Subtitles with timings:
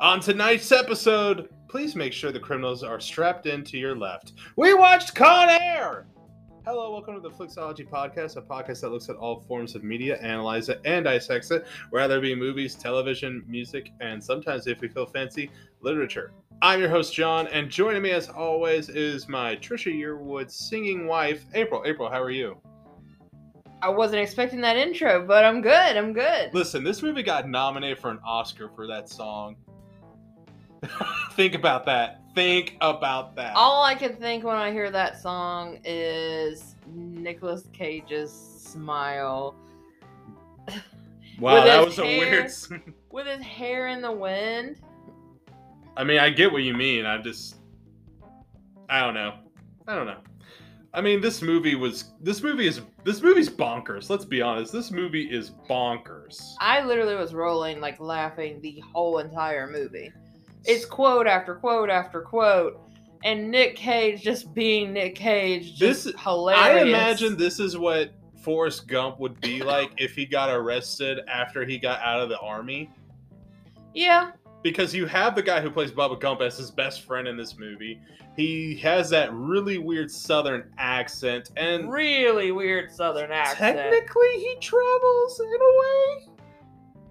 [0.00, 4.32] On tonight's episode, please make sure the criminals are strapped in to your left.
[4.56, 6.06] We watched Con Air!
[6.64, 10.16] Hello, welcome to the Flicks-ology Podcast, a podcast that looks at all forms of media,
[10.22, 14.88] analyze it, and dissects it, whether it be movies, television, music, and sometimes, if we
[14.88, 15.50] feel fancy,
[15.82, 16.32] literature.
[16.62, 21.44] I'm your host, John, and joining me as always is my Trisha Yearwood singing wife,
[21.52, 21.82] April.
[21.84, 22.58] April, how are you?
[23.82, 25.98] I wasn't expecting that intro, but I'm good.
[25.98, 26.54] I'm good.
[26.54, 29.56] Listen, this movie got nominated for an Oscar for that song.
[31.32, 32.20] Think about that.
[32.34, 33.54] Think about that.
[33.56, 39.56] All I can think when I hear that song is Nicolas Cage's smile.
[41.40, 42.50] wow, that was a weird.
[43.10, 44.76] With his hair in the wind.
[45.96, 47.04] I mean, I get what you mean.
[47.04, 47.56] I just,
[48.88, 49.34] I don't know.
[49.88, 50.20] I don't know.
[50.94, 52.12] I mean, this movie was.
[52.20, 52.80] This movie is.
[53.02, 54.08] This movie's bonkers.
[54.08, 54.72] Let's be honest.
[54.72, 56.54] This movie is bonkers.
[56.60, 60.12] I literally was rolling, like laughing the whole entire movie.
[60.64, 62.80] It's quote after quote after quote.
[63.22, 66.64] And Nick Cage just being Nick Cage, just This- hilarious.
[66.64, 71.64] I imagine this is what Forrest Gump would be like if he got arrested after
[71.66, 72.90] he got out of the army.
[73.94, 74.30] Yeah,
[74.62, 77.58] because you have the guy who plays Bubba Gump as his best friend in this
[77.58, 78.00] movie.
[78.36, 83.76] He has that really weird Southern accent, and really weird Southern accent.
[83.76, 86.28] technically he travels in a way.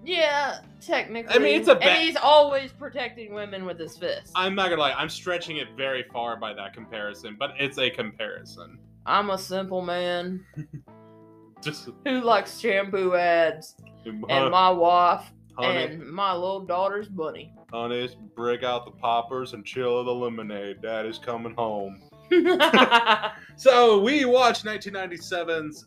[0.05, 1.35] Yeah, technically.
[1.35, 4.31] I mean, it's a ba- and he's always protecting women with his fist.
[4.35, 7.89] I'm not gonna lie, I'm stretching it very far by that comparison, but it's a
[7.89, 8.79] comparison.
[9.05, 10.45] I'm a simple man
[11.61, 13.75] Just who likes shampoo ads
[14.05, 17.53] and my wife honey, and my little daughter's bunny.
[17.71, 20.81] honey, break out the poppers and chill of the lemonade.
[20.81, 22.01] Daddy's coming home.
[23.57, 25.85] So we watched 1997's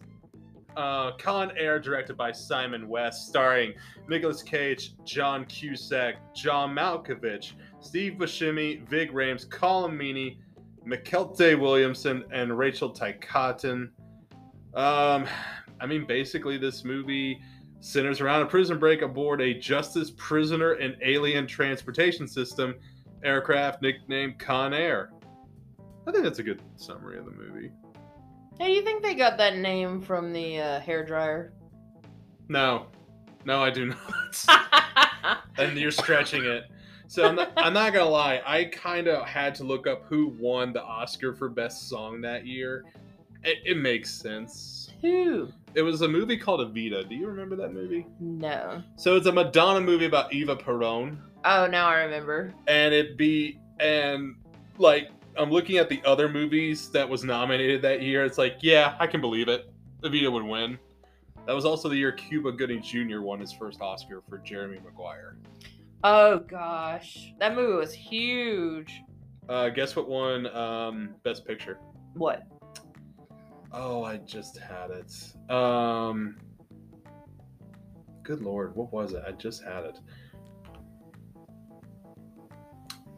[0.76, 3.74] uh, Con Air, directed by Simon West, starring
[4.08, 10.38] Nicolas Cage, John Cusack, John Malkovich, Steve Buscemi, Ving Rhames, Colm Meaney,
[10.86, 13.90] Mykelti Williamson, and Rachel Ticotin.
[14.74, 15.26] Um,
[15.80, 17.40] I mean, basically, this movie
[17.80, 22.74] centers around a prison break aboard a justice prisoner and alien transportation system
[23.24, 25.10] aircraft nicknamed Con Air.
[26.06, 27.70] I think that's a good summary of the movie.
[28.62, 31.52] Hey, do you think they got that name from the uh, hair dryer?
[32.48, 32.86] No,
[33.44, 35.38] no, I do not.
[35.58, 36.64] and you're stretching it.
[37.08, 38.40] So I'm not, I'm not gonna lie.
[38.46, 42.46] I kind of had to look up who won the Oscar for Best Song that
[42.46, 42.84] year.
[43.42, 44.90] It, it makes sense.
[45.00, 45.48] Who?
[45.74, 47.08] It was a movie called Evita.
[47.08, 48.06] Do you remember that movie?
[48.20, 48.82] No.
[48.96, 52.54] So it's a Madonna movie about Eva Peron, Oh, now I remember.
[52.68, 54.36] and it be and
[54.78, 58.24] like I'm looking at the other movies that was nominated that year.
[58.24, 59.70] It's like, yeah, I can believe it.
[60.02, 60.78] Evita would win.
[61.46, 63.20] That was also the year Cuba Gooding Jr.
[63.20, 65.36] won his first Oscar for Jeremy Maguire.
[66.04, 69.02] Oh gosh, that movie was huge.
[69.48, 71.78] Uh, guess what won um, Best Picture?
[72.14, 72.42] What?
[73.72, 75.52] Oh, I just had it.
[75.52, 76.36] Um,
[78.22, 79.22] good lord, what was it?
[79.26, 79.98] I just had it.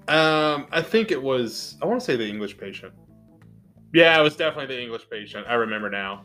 [0.09, 1.77] Um, I think it was.
[1.81, 2.93] I want to say the English Patient.
[3.93, 5.47] Yeah, it was definitely the English Patient.
[5.49, 6.25] I remember now.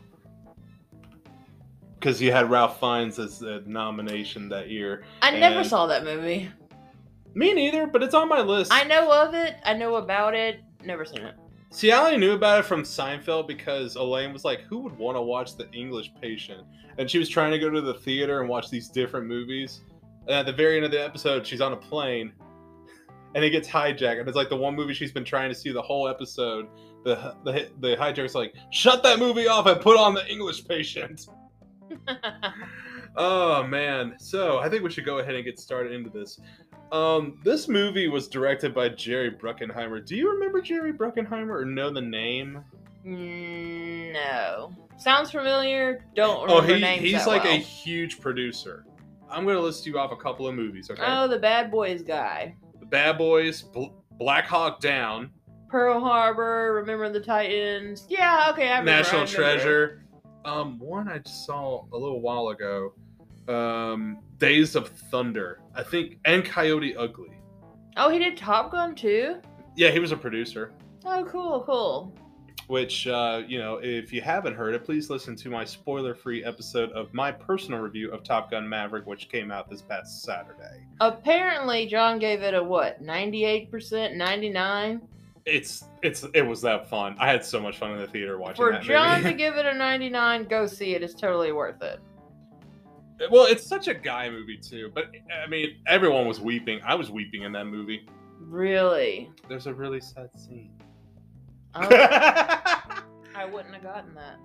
[1.98, 5.04] Because you had Ralph Fiennes as the nomination that year.
[5.22, 6.50] I never saw that movie.
[7.34, 8.72] Me neither, but it's on my list.
[8.72, 9.56] I know of it.
[9.64, 10.60] I know about it.
[10.84, 11.36] Never seen it.
[11.70, 15.16] See, I only knew about it from Seinfeld because Elaine was like, "Who would want
[15.16, 16.66] to watch The English Patient?"
[16.98, 19.82] And she was trying to go to the theater and watch these different movies.
[20.26, 22.32] And at the very end of the episode, she's on a plane,
[23.34, 24.18] and it gets hijacked.
[24.20, 26.66] And it's like the one movie she's been trying to see the whole episode.
[27.04, 31.26] The the the hijacker's like, "Shut that movie off and put on The English Patient."
[33.16, 34.14] Oh man.
[34.18, 36.38] So I think we should go ahead and get started into this.
[36.92, 40.04] Um, this movie was directed by Jerry Bruckheimer.
[40.06, 42.62] Do you remember Jerry Bruckheimer or know the name?
[43.04, 44.72] Mm, no.
[44.96, 46.04] Sounds familiar.
[46.14, 47.02] Don't Oh, remember he, names.
[47.02, 48.84] he's like a huge producer.
[49.30, 50.90] I'm gonna list you off a couple of movies.
[50.90, 51.02] Okay.
[51.04, 52.54] Oh, the Bad Boys guy.
[52.90, 55.30] Bad Boys, Bl- Black Hawk Down,
[55.68, 56.74] Pearl Harbor.
[56.74, 58.06] Remember the Titans.
[58.08, 58.48] Yeah.
[58.50, 58.68] Okay.
[58.68, 59.36] I remember, I National remember.
[59.36, 60.02] Treasure.
[60.44, 62.94] Um, one I just saw a little while ago.
[63.48, 65.60] Um, Days of Thunder.
[65.74, 67.30] I think, and Coyote Ugly.
[67.96, 69.40] Oh, he did Top Gun too.
[69.76, 70.72] Yeah, he was a producer.
[71.04, 72.14] Oh, cool, cool.
[72.70, 76.44] Which uh, you know if you haven't heard it please listen to my spoiler free
[76.44, 80.86] episode of my personal review of top gun maverick which came out this past saturday
[81.00, 83.00] Apparently, John gave it a what?
[83.00, 85.00] Ninety-eight percent, ninety-nine.
[85.46, 88.56] it's it's it was that fun i had so much fun in the theater watching
[88.56, 91.02] For that John to give it a ninety-nine, go see it.
[91.02, 92.00] It's totally worth it.
[93.30, 94.90] Well, it's such a guy movie too.
[94.94, 95.12] But
[95.44, 96.80] I mean, everyone was weeping.
[96.82, 98.06] I was weeping in that movie.
[98.38, 99.30] Really?
[99.46, 100.70] There's a really sad scene.
[101.74, 101.88] Oh,
[103.36, 104.38] I wouldn't have gotten that.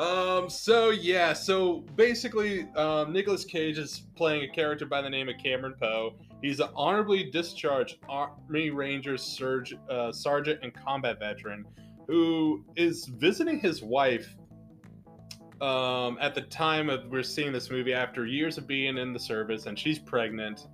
[0.00, 0.50] Um.
[0.50, 1.32] So yeah.
[1.32, 6.16] So basically, um, Nicolas Cage is playing a character by the name of Cameron Poe.
[6.42, 11.64] He's an honorably discharged Army Rangers surge, uh, sergeant and combat veteran
[12.06, 14.36] who is visiting his wife.
[15.60, 19.18] Um, at the time of we're seeing this movie, after years of being in the
[19.18, 20.66] service, and she's pregnant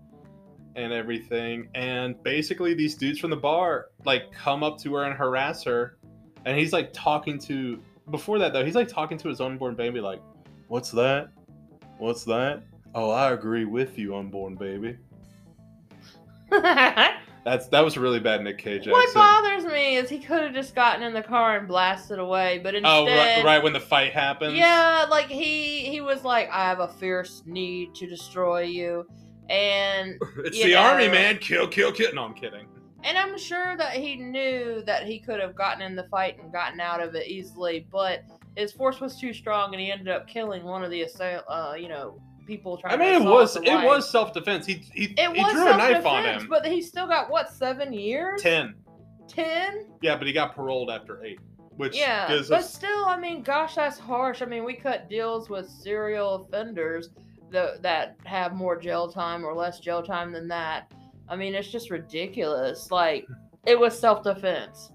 [0.77, 5.17] and everything, and basically these dudes from the bar like come up to her and
[5.17, 5.97] harass her,
[6.45, 7.81] and he's like talking to
[8.11, 10.21] before that though, he's like talking to his unborn baby, like,
[10.69, 11.29] "What's that?
[11.99, 12.63] What's that?
[12.95, 14.97] Oh, I agree with you, unborn baby."
[17.45, 20.75] That's that was really bad Nick Cage what bothers me is he could have just
[20.75, 23.81] gotten in the car and blasted away, but oh, instead, oh, right, right when the
[23.81, 24.55] fight happens.
[24.55, 29.07] yeah, like he he was like, I have a fierce need to destroy you,
[29.50, 31.38] and it's the army, man.
[31.38, 32.14] Kill, kill, kill.
[32.14, 32.67] No, I'm kidding.
[33.05, 36.52] and I'm sure that he knew that he could have gotten in the fight and
[36.52, 38.23] gotten out of it easily, but
[38.56, 41.75] his force was too strong, and he ended up killing one of the assail, uh,
[41.79, 42.94] you know, people trying.
[42.94, 44.67] I mean, it was it was self defense.
[44.67, 46.47] He he, It he drew a knife on him.
[46.49, 48.43] but he still got what seven years?
[48.43, 48.75] Ten.
[49.29, 49.87] Ten?
[50.02, 51.38] Yeah, but he got paroled after eight,
[51.76, 52.75] which Yeah, but us.
[52.75, 54.43] still, I mean, gosh, that's harsh.
[54.43, 57.11] I mean, we cut deals with serial offenders
[57.50, 60.93] that that have more jail time or less jail time than that.
[61.29, 62.91] I mean, it's just ridiculous.
[62.91, 63.26] Like,
[63.67, 64.93] it was self defense.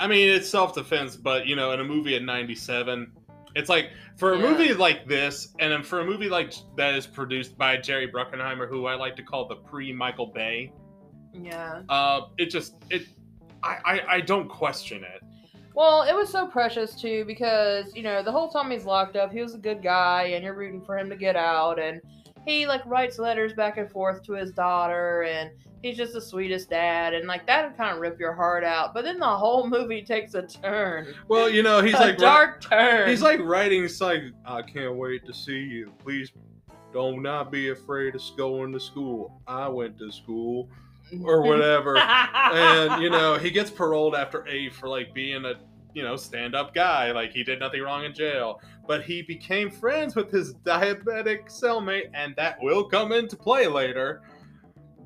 [0.00, 3.10] I mean, it's self defense, but you know, in a movie at '97,
[3.56, 4.50] it's like for a Yeah.
[4.50, 8.86] movie like this, and for a movie like that is produced by Jerry Bruckheimer, who
[8.86, 10.72] I like to call the pre Michael Bay.
[11.32, 11.82] Yeah.
[11.88, 13.06] Uh, it just it.
[13.62, 15.22] I, I, I don't question it.
[15.78, 19.30] Well, it was so precious too because you know the whole time he's locked up,
[19.30, 22.00] he was a good guy, and you're rooting for him to get out, and
[22.44, 26.68] he like writes letters back and forth to his daughter, and he's just the sweetest
[26.68, 28.92] dad, and like that would kind of rip your heart out.
[28.92, 32.60] But then the whole movie takes a turn, Well, you know, he's a like dark
[32.60, 33.08] turn.
[33.08, 33.84] He's like writing.
[33.84, 35.92] It's like I can't wait to see you.
[36.02, 36.32] Please,
[36.92, 39.40] don't not be afraid of going to school.
[39.46, 40.70] I went to school
[41.22, 41.96] or whatever.
[42.34, 45.54] and you know, he gets paroled after eight for like being a
[45.94, 47.12] you know stand-up guy.
[47.12, 52.10] Like he did nothing wrong in jail, but he became friends with his diabetic cellmate,
[52.14, 54.22] and that will come into play later.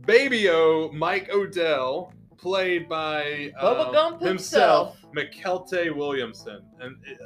[0.07, 4.99] Baby O, Mike Odell, played by um, himself.
[5.15, 7.25] Mykelti Williamson, and uh,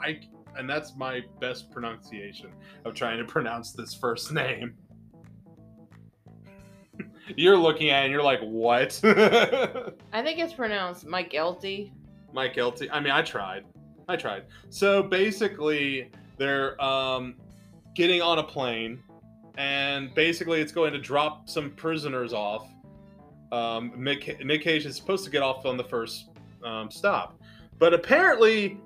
[0.00, 0.20] I, I
[0.58, 2.50] and that's my best pronunciation
[2.84, 4.74] of trying to pronounce this first name.
[7.36, 8.98] You're looking at it and you're like, what?
[9.04, 11.90] I think it's pronounced Mike Elty.
[12.36, 12.88] Mike Elty.
[12.92, 13.64] I mean, I tried.
[14.08, 14.44] I tried.
[14.68, 17.34] So basically, they're um,
[17.94, 19.02] getting on a plane,
[19.56, 22.68] and basically, it's going to drop some prisoners off.
[23.52, 26.28] Um, Nick, Nick Cage is supposed to get off on the first
[26.62, 27.40] um, stop,
[27.78, 28.78] but apparently,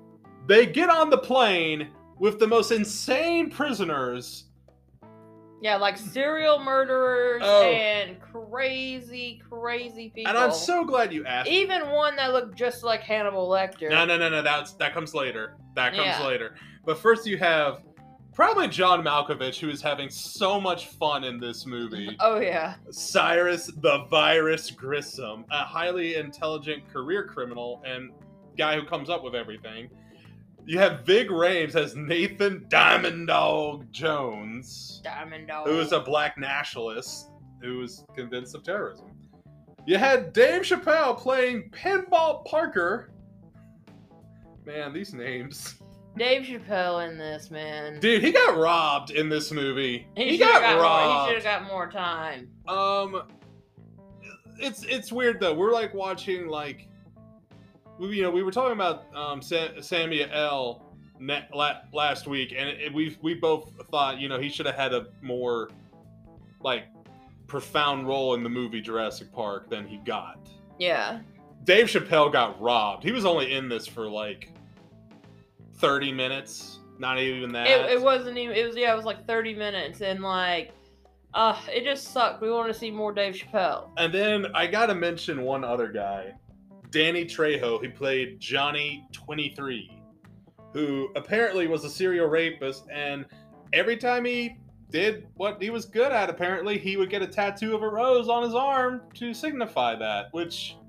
[0.47, 1.89] they get on the plane
[2.19, 4.45] with the most insane prisoners.
[5.61, 7.63] Yeah, like serial murderers Oh.
[7.63, 10.29] and crazy, crazy people.
[10.29, 11.49] And I'm so glad you asked.
[11.49, 13.89] even one that looked just like Hannibal Lecter.
[13.89, 14.41] No, no, no, no.
[14.41, 15.55] That's that comes later.
[15.75, 16.25] That comes Yeah.
[16.25, 16.55] later.
[16.83, 17.83] But first, you have
[18.33, 22.15] probably John Malkovich, who is having so much fun in this movie.
[22.19, 22.75] Oh yeah.
[22.89, 28.11] Cyrus the Virus Grissom, a highly intelligent career criminal and
[28.57, 29.89] guy who comes up with everything.
[30.65, 35.67] You have Ving Rhames as Nathan Diamond Dog Jones, Diamond Dog.
[35.67, 37.29] who is a black nationalist
[37.61, 39.07] who was convinced of terrorism.
[39.85, 43.11] You had Dave Chappelle playing Pinball Parker.
[44.65, 45.75] Man, these names.
[46.17, 47.99] Dave Chappelle in this man.
[47.99, 50.07] Dude, he got robbed in this movie.
[50.15, 51.25] he, He, got, got more.
[51.25, 52.49] He should have got more time.
[52.67, 53.23] Um,
[54.59, 55.53] it's it's weird though.
[55.53, 56.87] We're like watching like,
[58.01, 60.83] we, you know, we were talking about um Sam, L.
[61.93, 65.69] Last week, and we we both thought you know he should have had a more
[66.61, 66.85] like
[67.45, 70.49] profound role in the movie Jurassic Park than he got.
[70.79, 71.19] Yeah.
[71.63, 73.03] Dave Chappelle got robbed.
[73.03, 74.51] He was only in this for like
[75.77, 77.67] thirty minutes, not even that.
[77.67, 78.55] It, it wasn't even.
[78.55, 78.91] It was yeah.
[78.91, 80.71] It was like thirty minutes, and like,
[81.35, 82.41] uh, it just sucked.
[82.41, 83.89] We wanted to see more Dave Chappelle.
[83.97, 86.33] And then I gotta mention one other guy,
[86.91, 89.97] Danny Trejo, he played Johnny Twenty Three,
[90.73, 93.25] who apparently was a serial rapist, and
[93.73, 94.57] every time he
[94.89, 98.27] did what he was good at, apparently he would get a tattoo of a rose
[98.27, 100.27] on his arm to signify that.
[100.33, 100.75] Which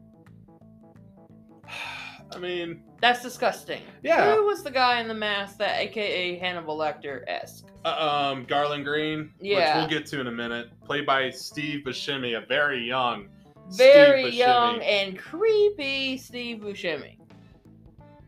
[2.34, 3.82] I mean, That's disgusting.
[4.02, 4.34] yeah.
[4.34, 7.66] Who was the guy in the mask that AKA Hannibal Lecter esque?
[7.84, 9.78] Uh, um, Garland Green, which Yeah.
[9.78, 13.28] we'll get to in a minute, played by Steve Buscemi, a very young.
[13.76, 14.84] Very Steve young Buscemi.
[14.84, 17.18] and creepy Steve Buscemi.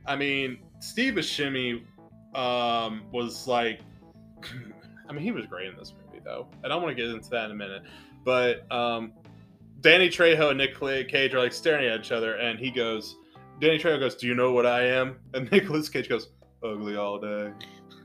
[0.07, 1.83] I mean, Steve Buscemi
[2.35, 3.81] um, was like,
[5.09, 6.47] I mean, he was great in this movie, though.
[6.63, 7.83] And I want to get into that in a minute.
[8.25, 9.13] But um,
[9.81, 13.17] Danny Trejo and Nick Cage are like staring at each other, and he goes,
[13.61, 16.31] Danny Trejo goes, "Do you know what I am?" And Nicolas Cage goes,
[16.63, 17.53] "Ugly all day."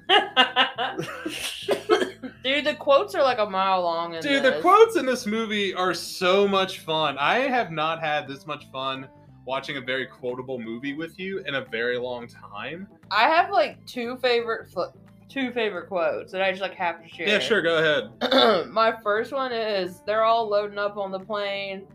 [2.44, 4.16] Dude, the quotes are like a mile long.
[4.16, 7.18] In Dude, the quotes in this movie are so much fun.
[7.18, 9.08] I have not had this much fun
[9.46, 12.88] watching a very quotable movie with you in a very long time.
[13.12, 14.74] I have like two favorite
[15.28, 17.28] two favorite quotes that I just like have to share.
[17.28, 18.68] Yeah, sure, go ahead.
[18.72, 21.88] My first one is they're all loading up on the plane.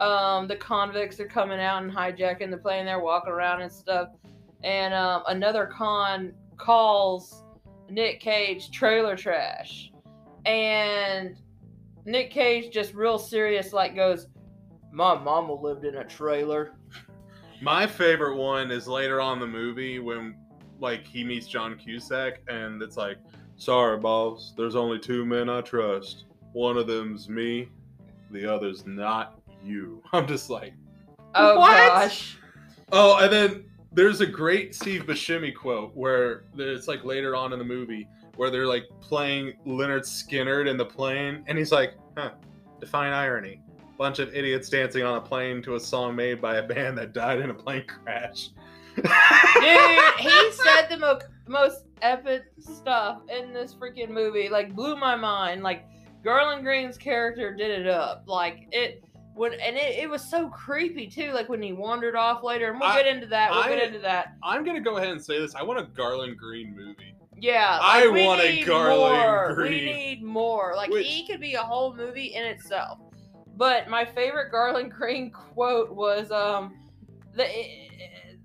[0.00, 2.86] Um, the convicts are coming out and hijacking the plane.
[2.86, 4.08] They're walking around and stuff.
[4.64, 7.44] And um, another con calls
[7.88, 9.92] Nick Cage trailer trash.
[10.46, 11.36] And
[12.04, 14.26] Nick Cage just real serious, like goes,
[14.92, 16.72] My mama lived in a trailer.
[17.60, 20.36] My favorite one is later on in the movie when
[20.80, 23.18] like he meets John Cusack and it's like,
[23.56, 26.26] sorry boss, there's only two men I trust.
[26.52, 27.68] One of them's me,
[28.30, 30.02] the other's not you.
[30.12, 30.72] I'm just like,
[31.34, 31.88] Oh What?
[31.88, 32.38] gosh.
[32.92, 33.67] Oh, and then
[33.98, 38.48] there's a great Steve Buscemi quote where it's like later on in the movie where
[38.48, 42.30] they're like playing Lynyrd Skynyrd in the plane, and he's like, "Huh,
[42.78, 43.60] define irony."
[43.98, 47.12] Bunch of idiots dancing on a plane to a song made by a band that
[47.12, 48.50] died in a plane crash.
[48.94, 49.04] Dude,
[50.20, 54.48] he said the mo- most epic stuff in this freaking movie.
[54.48, 55.64] Like, blew my mind.
[55.64, 55.84] Like,
[56.22, 58.22] Garland Green's character did it up.
[58.28, 59.02] Like, it
[59.38, 61.32] would, and it, it was so creepy too.
[61.32, 63.50] Like when he wandered off later, and we'll I- get into that.
[63.50, 64.34] We'll I- get into that.
[64.42, 65.54] I'm gonna go ahead and say this.
[65.54, 67.14] I want a Garland Green movie.
[67.40, 69.54] Yeah, I like, we want a Garland more.
[69.54, 69.70] Green.
[69.72, 70.74] We need more.
[70.76, 72.98] Like Which- he could be a whole movie in itself.
[73.56, 76.76] But my favorite Garland Green quote was um
[77.34, 77.46] the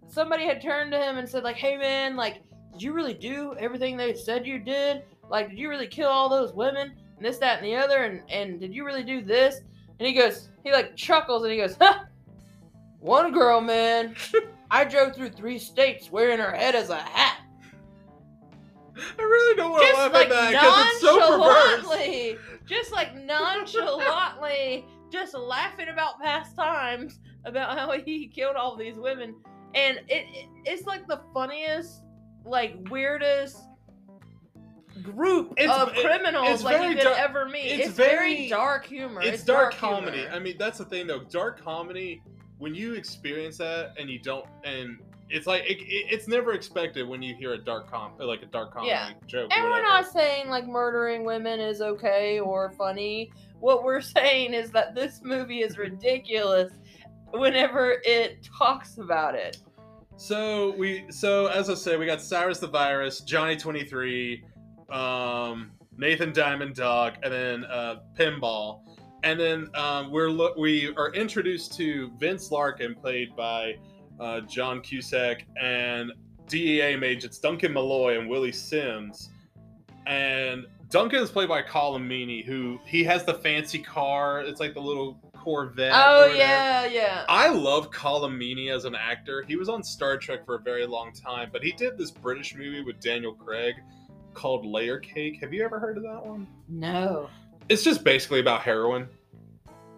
[0.08, 3.56] somebody had turned to him and said like, "Hey man, like did you really do
[3.60, 5.04] everything they said you did?
[5.30, 8.22] Like did you really kill all those women and this that and the other and
[8.30, 9.62] and did you really do this?"
[10.04, 12.04] And he goes, he like chuckles and he goes, "Huh.
[13.00, 14.18] One girl, man.
[14.72, 17.38] I drove through three states wearing her head as a hat."
[18.98, 21.84] I really don't want to laugh like at that because it's so perverse.
[21.84, 28.98] nonchalantly, just like nonchalantly, just laughing about past times about how he killed all these
[28.98, 29.34] women,
[29.74, 32.04] and it, it it's like the funniest,
[32.44, 33.58] like weirdest
[35.02, 37.66] group It's- of it- criminals it's like very you could dark- ever meet.
[37.66, 39.22] it's It's, very, very- dark humor.
[39.22, 39.96] It's, dark, humor.
[40.02, 40.28] comedy.
[40.28, 41.24] I mean, that's the thing though.
[41.24, 42.22] Dark comedy,
[42.60, 47.08] when you experience that and you don't, and it's like it, it- it's never expected
[47.08, 49.10] when you hear a dark com, like a dark comedy Yeah.
[49.26, 49.52] joke.
[49.56, 53.32] And we're not saying like murdering women is okay or funny.
[53.60, 56.72] What we're saying is that this movie is ridiculous
[57.32, 59.58] whenever it talks about it.
[60.16, 64.44] So we, so as I said, we got Cyrus the Virus, Johnny Twenty Three,
[64.90, 68.82] um, Nathan Diamond Dog, and then uh, Pinball,
[69.24, 73.76] and then um, we're lo- we are introduced to Vince Larkin, played by
[74.20, 76.12] uh, John Cusack, and
[76.48, 79.30] DEA agents Duncan Malloy and Willie Sims,
[80.06, 84.42] and Duncan is played by Colm Meaney, who he has the fancy car.
[84.42, 85.92] It's like the little Corvette.
[85.94, 87.26] Oh yeah, yeah.
[87.28, 89.44] I love Colm Meaney as an actor.
[89.48, 92.56] He was on Star Trek for a very long time, but he did this British
[92.56, 93.76] movie with Daniel Craig
[94.34, 95.40] called Layer Cake.
[95.42, 96.48] Have you ever heard of that one?
[96.68, 97.30] No.
[97.70, 99.08] It's just basically about heroin.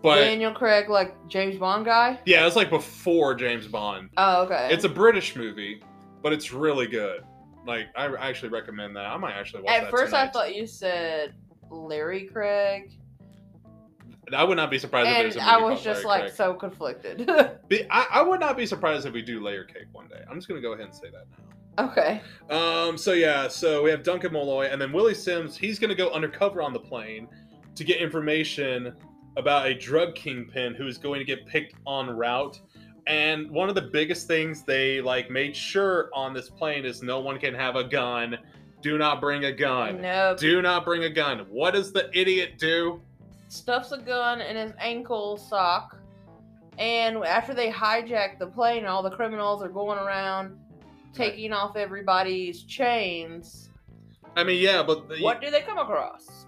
[0.01, 2.19] But Daniel Craig, like James Bond guy.
[2.25, 4.09] yeah, it's like before James Bond.
[4.17, 4.69] Oh, okay.
[4.71, 5.81] It's a British movie,
[6.21, 7.23] but it's really good.
[7.65, 9.05] Like I actually recommend that.
[9.05, 11.33] I might actually watch At first, I thought you said
[11.71, 12.91] Larry Craig,
[14.33, 16.21] I would not be surprised if and there's a movie I was just Larry like
[16.21, 16.35] Craig.
[16.35, 17.29] so conflicted.
[17.89, 20.23] I, I would not be surprised if we do Layer Cake one day.
[20.29, 21.54] I'm just gonna go ahead and say that now.
[21.77, 22.22] Okay.
[22.50, 25.58] Um, so yeah, so we have Duncan Malloy, and then Willie Sims.
[25.58, 27.27] He's gonna go undercover on the plane
[27.75, 28.94] to get information
[29.38, 32.62] about a drug kingpin who is going to get picked en route.
[33.08, 37.20] And one of the biggest things they like made sure on this plane is no
[37.20, 38.38] one can have a gun.
[38.82, 40.01] Do not bring a gun.
[40.01, 40.36] No.
[40.39, 41.46] Do not bring a gun.
[41.50, 43.01] What does the idiot do?
[43.48, 45.98] stuffs a gun in his ankle sock.
[46.77, 50.58] And after they hijack the plane, all the criminals are going around
[51.15, 53.69] taking off everybody's chains.
[54.36, 56.45] I mean, yeah, but the, What do they come across?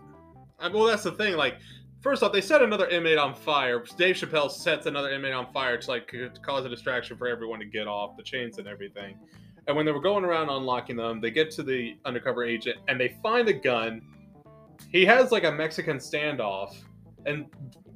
[0.59, 1.37] I, well, that's the thing.
[1.37, 1.55] Like,
[2.01, 3.83] first off, they set another inmate on fire.
[3.97, 7.59] Dave Chappelle sets another inmate on fire to like c- cause a distraction for everyone
[7.59, 9.17] to get off the chains and everything.
[9.67, 12.99] And when they were going around unlocking them, they get to the undercover agent and
[12.99, 14.01] they find a gun.
[14.89, 16.75] He has like a Mexican standoff,
[17.25, 17.47] and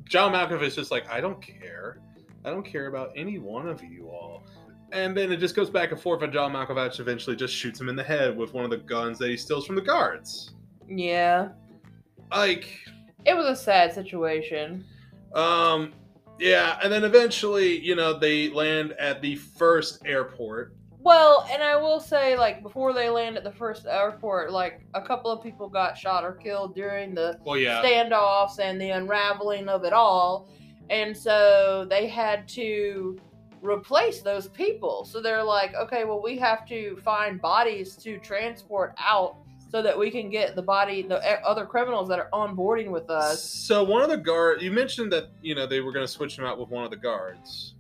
[0.10, 2.00] John Malkovich is just like, I don't care.
[2.44, 4.44] I don't care about any one of you all.
[4.92, 7.88] And then it just goes back and forth, and John Malkovich eventually just shoots him
[7.88, 10.54] in the head with one of the guns that he steals from the guards.
[10.88, 11.50] Yeah.
[12.32, 12.78] Like,
[13.26, 14.84] It was a sad situation.
[15.34, 15.94] Um,
[16.40, 20.76] yeah, and then eventually, you know, they land at the first airport.
[21.00, 25.02] Well, and I will say, like, before they land at the first airport, like, a
[25.02, 29.68] couple of people got shot or killed during the Well, yeah, standoffs and the unraveling
[29.68, 30.50] of it all.
[30.90, 33.20] And so they had to
[33.62, 35.06] replace those people.
[35.06, 39.36] So they're like, okay, well, we have to find bodies to transport out
[39.70, 43.42] so that we can get the body, the other criminals that are onboarding with us.
[43.44, 46.38] So one of the guard, you mentioned that you know they were going to switch
[46.38, 47.76] him out with one of the guards.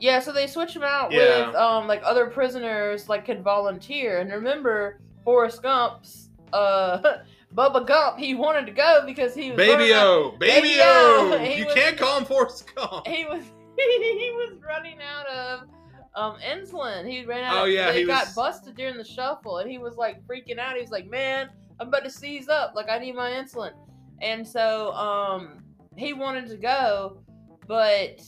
[0.00, 1.46] Yeah, so they switch them out Yeah.
[1.48, 4.18] with um like other prisoners like could volunteer.
[4.18, 7.18] And remember Forrest Gump's uh
[7.54, 11.74] Bubba Gump, he wanted to go because he was Baby O, Baby O, you was-
[11.74, 13.06] can't call him Forrest Gump.
[13.06, 13.42] he was
[14.18, 15.68] he was running out of
[16.14, 17.08] um insulin.
[17.08, 17.62] He ran out.
[17.62, 20.24] Oh, of, yeah, they he got was- busted during the shuffle, and he was like
[20.26, 20.74] freaking out.
[20.76, 22.74] He was like, "Man, I'm about to seize up.
[22.74, 23.72] Like I need my insulin."
[24.20, 25.62] And so um
[25.96, 27.22] he wanted to go,
[27.66, 28.20] but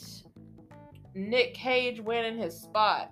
[1.14, 3.10] Nick Cage went in his spot.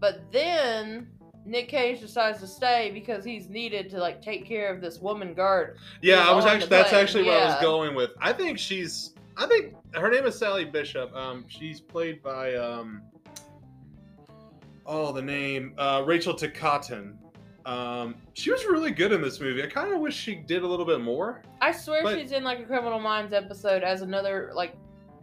[0.00, 1.08] But then
[1.44, 5.34] Nick Cage decides to stay because he's needed to like take care of this woman
[5.34, 5.78] guard.
[6.00, 8.10] Yeah, I was actually that's actually where I was going with.
[8.20, 9.11] I think she's.
[9.36, 11.14] I think her name is Sally Bishop.
[11.14, 13.02] Um, she's played by um.
[14.84, 17.14] Oh, the name uh, Rachel Ticotin.
[17.64, 19.62] Um, she was really good in this movie.
[19.62, 21.42] I kind of wish she did a little bit more.
[21.60, 24.74] I swear But- she's in like a Criminal Minds episode as another like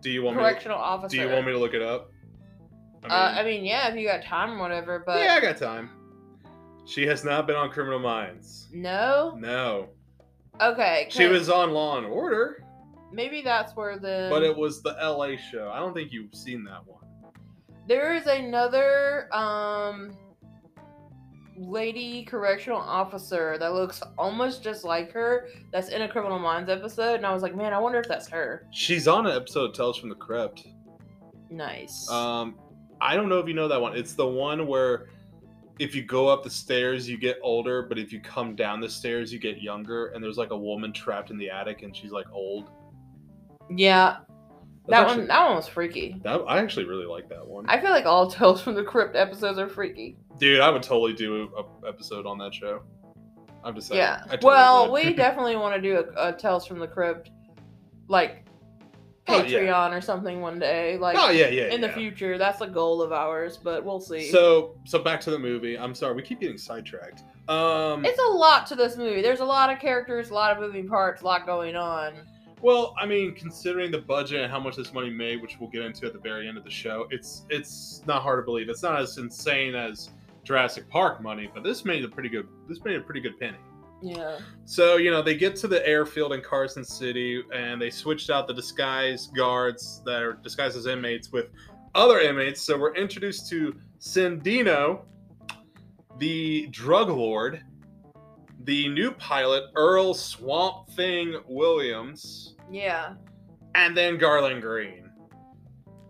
[0.02, 0.44] Do you want me?
[0.44, 1.18] correctional To, officer.
[1.18, 2.12] do you want me to look it up?
[3.04, 5.42] I mean, uh, I mean, yeah, if you got time or whatever, but yeah, I
[5.42, 5.90] got time.
[6.86, 8.70] She has not been on Criminal Minds.
[8.74, 9.36] no.
[9.38, 9.90] No,
[10.62, 12.64] Okay, She was on Law and Order,
[13.12, 14.28] Maybe that's where the.
[14.30, 15.38] but it was the L.A.
[15.38, 15.72] show.
[15.74, 17.04] I don't think you've seen that one.
[17.88, 20.16] There is another um
[21.58, 25.48] lady correctional officer that looks almost just like her.
[25.72, 28.28] That's in a Criminal Minds episode, and I was like, man, I wonder if that's
[28.30, 28.68] her.
[28.72, 30.68] She's on an episode of Tales from the Crypt.
[31.50, 32.10] Nice.
[32.10, 32.56] Um,
[33.02, 33.96] I don't know if you know that one.
[33.98, 35.08] It's the one where
[35.80, 38.90] if you go up the stairs, you get older, but if you come down the
[38.90, 40.08] stairs, you get younger.
[40.08, 42.70] And there's like a woman trapped in the attic, and she's like old.
[43.70, 44.18] Yeah,
[44.88, 45.28] That's that actually- one.
[45.28, 46.20] That one was freaky.
[46.24, 47.66] That, I actually really like that one.
[47.70, 50.18] I feel like all Tales from the Crypt episodes are freaky.
[50.40, 52.82] Dude, I would totally do a episode on that show.
[53.64, 54.00] I'm just saying.
[54.00, 54.24] Yeah.
[54.30, 57.30] Totally well, we definitely want to do a, a Tales from the Crypt,
[58.08, 58.46] like
[59.32, 59.60] Oh, yeah.
[59.60, 61.68] Patreon or something one day, like oh yeah, yeah.
[61.68, 62.40] in the future.
[62.40, 64.32] That's a goal of ours, but we'll see.
[64.32, 65.78] So, so back to the movie.
[65.78, 67.24] I'm sorry, we keep getting sidetracked.
[67.48, 69.22] Um, it's a lot to this movie.
[69.22, 72.14] There's a lot of characters, a lot of moving parts, a lot going on.
[72.62, 75.84] Well, I mean, considering the budget and how much this money made, which we'll get
[75.84, 78.70] into at the very end of the show, it's it's not hard to believe.
[78.70, 80.10] It's not as insane as
[80.44, 83.58] Jurassic Park money, but this made a pretty good this made a pretty good penny.
[84.02, 84.40] Yeah.
[84.66, 88.48] So, you know, they get to the airfield in Carson City and they switched out
[88.48, 91.48] the disguise guards that are disguised as inmates with
[91.96, 92.62] other inmates.
[92.62, 95.02] So we're introduced to Cindino,
[96.18, 97.62] the drug lord,
[98.70, 103.16] the new pilot, Earl Swamp Thing Williams, Yeah.
[103.74, 105.10] and then Garland Green.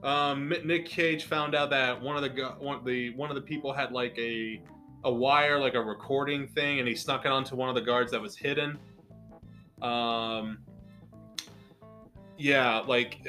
[0.03, 3.71] Um, Nick Cage found out that one of the one the one of the people
[3.71, 4.61] had like a
[5.05, 8.11] a wire, like a recording thing, and he snuck it onto one of the guards
[8.11, 8.77] that was hidden.
[9.81, 10.57] Um,
[12.37, 13.25] yeah, like,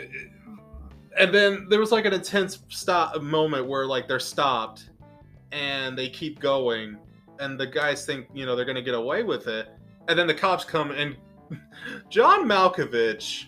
[1.17, 4.91] and then there was like an intense stop moment where like they're stopped,
[5.53, 6.97] and they keep going,
[7.41, 9.69] and the guys think you know they're gonna get away with it,
[10.09, 11.17] and then the cops come and
[12.11, 13.45] John Malkovich.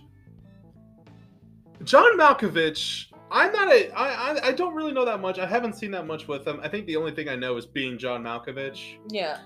[1.85, 3.07] John Malkovich.
[3.31, 3.91] I'm not a.
[3.93, 5.39] I, I I don't really know that much.
[5.39, 6.61] I haven't seen that much with him.
[6.63, 8.99] I think the only thing I know is being John Malkovich.
[9.09, 9.39] Yeah.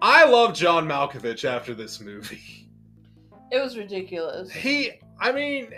[0.00, 2.64] I love John Malkovich after this movie.
[3.50, 4.52] It was ridiculous.
[4.52, 5.72] He, I mean,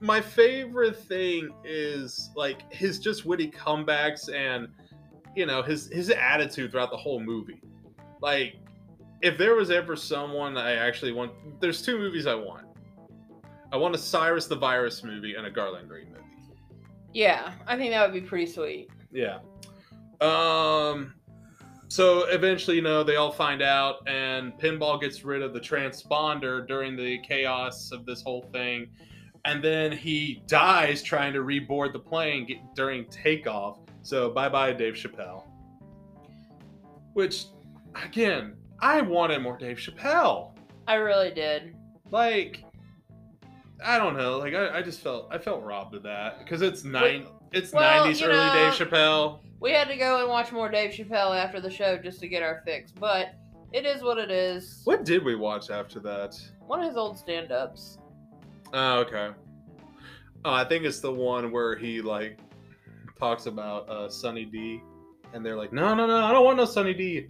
[0.00, 4.68] my favorite thing is like his just witty comebacks and
[5.34, 7.60] you know his his attitude throughout the whole movie.
[8.20, 8.56] Like,
[9.22, 12.66] if there was ever someone I actually want, there's two movies I want.
[13.72, 16.20] I want a Cyrus the Virus movie and a Garland Green movie.
[17.12, 18.88] Yeah, I think that would be pretty sweet.
[19.12, 19.38] Yeah.
[20.20, 21.14] Um.
[21.88, 26.66] So eventually, you know, they all find out, and Pinball gets rid of the transponder
[26.66, 28.88] during the chaos of this whole thing.
[29.44, 33.78] and then he dies trying to reboard the plane during takeoff.
[34.04, 35.44] So bye bye, Dave Chappelle.
[37.14, 37.46] Which,
[37.94, 40.52] again, I wanted more Dave Chappelle.
[40.86, 41.74] I really did.
[42.10, 42.62] Like,
[43.82, 44.36] I don't know.
[44.38, 47.26] Like, I, I just felt I felt robbed of that because it's nine.
[47.52, 49.40] It's well, 90s you early know- Dave Chappelle.
[49.60, 52.42] We had to go and watch more Dave Chappelle after the show just to get
[52.42, 53.34] our fix, but
[53.72, 54.82] it is what it is.
[54.84, 56.38] What did we watch after that?
[56.66, 57.96] One of his old stand-ups.
[58.74, 59.30] Oh, okay.
[60.44, 62.38] Oh, I think it's the one where he like
[63.24, 64.82] talks about uh, Sunny D,
[65.32, 67.28] and they're like, "No, no, no, I don't want no Sunny D.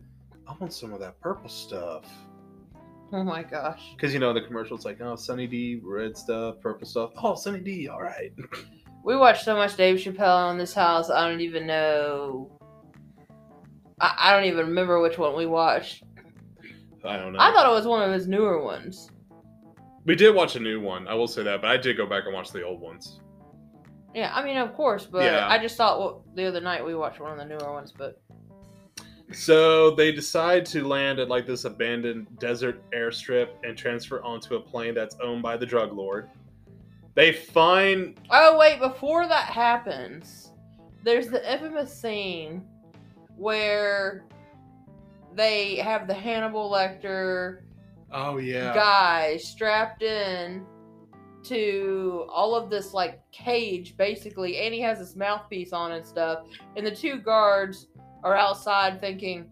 [0.48, 2.04] I want some of that purple stuff."
[3.12, 3.92] Oh my gosh.
[3.94, 7.10] Because you know the commercial, it's like, "Oh, Sunny D, red stuff, purple stuff.
[7.22, 8.32] Oh, Sunny D, all right."
[9.04, 11.10] We watched so much Dave Chappelle on this house.
[11.10, 12.50] I don't even know.
[14.00, 16.02] I, I don't even remember which one we watched.
[17.04, 17.38] I don't know.
[17.38, 19.10] I thought it was one of his newer ones.
[20.06, 21.06] we did watch a new one.
[21.06, 23.20] I will say that, but I did go back and watch the old ones.
[24.14, 25.48] Yeah, I mean, of course, but Yeah.
[25.48, 28.20] I just thought well, the other night we watched one of the newer ones, but
[29.32, 34.60] So they decide to land at like this abandoned desert airstrip and transfer onto a
[34.60, 36.30] plane that's owned by the drug lord.
[37.14, 40.52] They find oh wait, before that happens,
[41.02, 42.64] there's the infamous scene
[43.36, 44.24] where
[45.34, 47.62] they have the Hannibal Lecter
[48.12, 50.64] oh yeah guy strapped in
[51.44, 56.40] to all of this like cage basically and he has this mouthpiece on and stuff
[56.76, 57.88] and the two guards
[58.22, 59.46] are outside thinking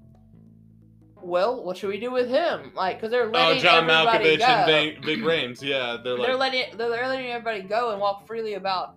[1.21, 4.39] well what should we do with him like because they're Oh, letting John everybody Malkovich
[4.39, 4.45] go.
[4.73, 5.63] and Ving Rhames.
[5.63, 8.97] Yeah, they're they're letting they're letting everybody go and walk freely about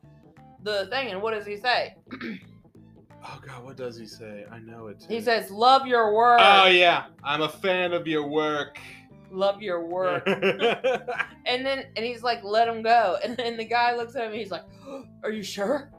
[0.64, 1.96] the thing and what does he say
[3.24, 4.46] oh god, what does he say?
[4.52, 5.06] I know it.
[5.08, 8.80] he says love your work "Oh yeah, I'm a fan of your work."
[9.32, 10.24] Love your work
[11.46, 13.18] And then and he's like, let him go.
[13.24, 14.64] And then the guy looks at him and he's like,
[15.24, 15.92] Are you sure?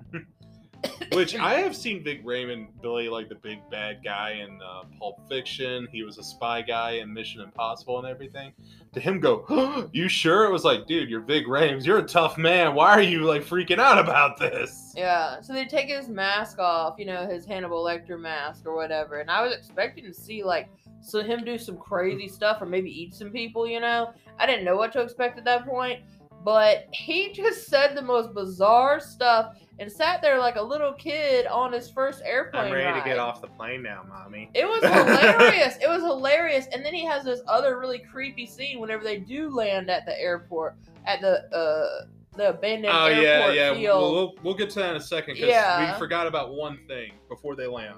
[1.13, 5.29] Which I have seen Big Raymond Billy like the big bad guy in uh, Pulp
[5.29, 5.89] Fiction.
[5.91, 8.53] He was a spy guy in Mission Impossible and everything.
[8.93, 10.45] To him go, you sure?
[10.45, 11.87] It was like, dude, you're Ving Rhames.
[11.87, 12.75] You're a tough man.
[12.75, 14.93] Why are you like freaking out about this?
[14.97, 15.41] Yeah.
[15.41, 19.21] So they take his mask off, you know, his Hannibal Lecter mask or whatever.
[19.21, 20.69] And I was expecting to see like
[21.01, 24.13] so him do some crazy stuff or maybe eat some people, you know.
[24.39, 26.01] I didn't know what to expect at that point.
[26.47, 31.45] But he just said the most bizarre stuff and sat there like a little kid
[31.49, 32.67] on his first airplane.
[32.67, 34.49] I'm ready to get off the plane now, mommy.
[34.55, 35.77] It was hilarious.
[35.83, 36.69] it was hilarious.
[36.73, 40.17] And then he has this other really creepy scene whenever they do land at the
[40.21, 42.05] airport, at the uh
[42.37, 43.03] the abandoned airport.
[43.03, 43.75] Oh airport yeah, yeah.
[43.75, 44.01] field.
[44.01, 45.95] We'll, we'll we'll get to that in a second because Yeah.
[45.95, 47.97] we forgot about one thing before they land.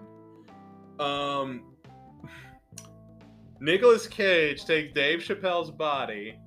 [0.99, 1.65] Um,
[3.61, 6.39] Nicolas Cage takes Dave Chappelle's body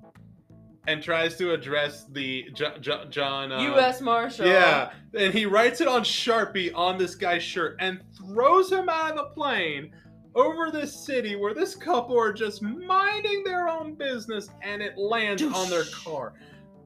[0.87, 3.51] and tries to address the Jo- Jo- John.
[3.51, 4.01] Uh, U.S.
[4.01, 4.47] Marshal.
[4.47, 9.11] Yeah, and he writes it on Sharpie on this guy's shirt and throws him out
[9.11, 9.91] of the plane
[10.33, 15.43] over this city where this couple are just minding their own business and it lands
[15.43, 16.33] on their car.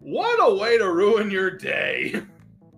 [0.01, 2.21] What a way to ruin your day.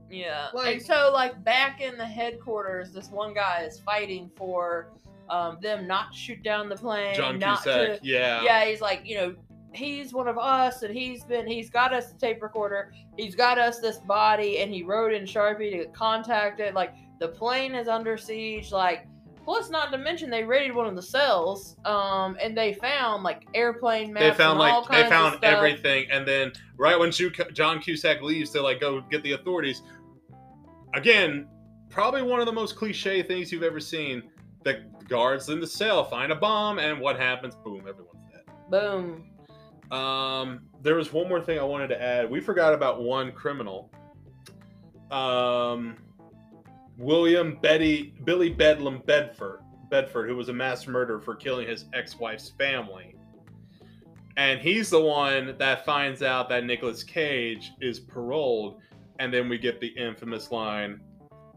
[0.10, 0.48] Yeah.
[0.54, 4.90] Like- and so like back in the headquarters, this one guy is fighting for
[5.30, 7.14] um them not to shoot down the plane.
[7.16, 8.44] John not Cusack, To, yeah.
[8.44, 9.36] yeah, he's like, you know,
[9.74, 13.58] he's one of us and he's been he's got us the tape recorder, he's got
[13.58, 16.74] us this body, and he wrote in Sharpie to contact it.
[16.74, 19.08] Like the plane is under siege, like
[19.44, 23.48] plus not to mention they raided one of the cells, um, and they found like
[23.54, 24.26] airplane maps.
[24.26, 28.80] They found like they found everything, and then right when John Cusack leaves to like
[28.80, 29.84] go get the authorities,
[30.94, 31.48] again,
[31.90, 34.24] probably one of the most cliche things you've ever seen.
[34.64, 37.56] The guards in the cell find a bomb, and what happens?
[37.56, 38.44] Boom, everyone's dead.
[38.70, 39.30] Boom.
[39.92, 42.30] Um, there was one more thing I wanted to add.
[42.30, 43.92] We forgot about one criminal.
[45.12, 45.98] Um,
[46.98, 52.50] William Betty Billy Bedlam Bedford Bedford, who was a mass murderer for killing his ex-wife's
[52.50, 53.16] family.
[54.36, 58.82] And he's the one that finds out that Nicolas Cage is paroled,
[59.20, 61.00] and then we get the infamous line,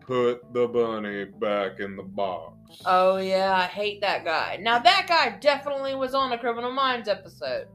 [0.00, 4.58] "Put the bunny back in the box." Oh yeah, I hate that guy.
[4.62, 7.66] Now that guy definitely was on a Criminal Minds episode.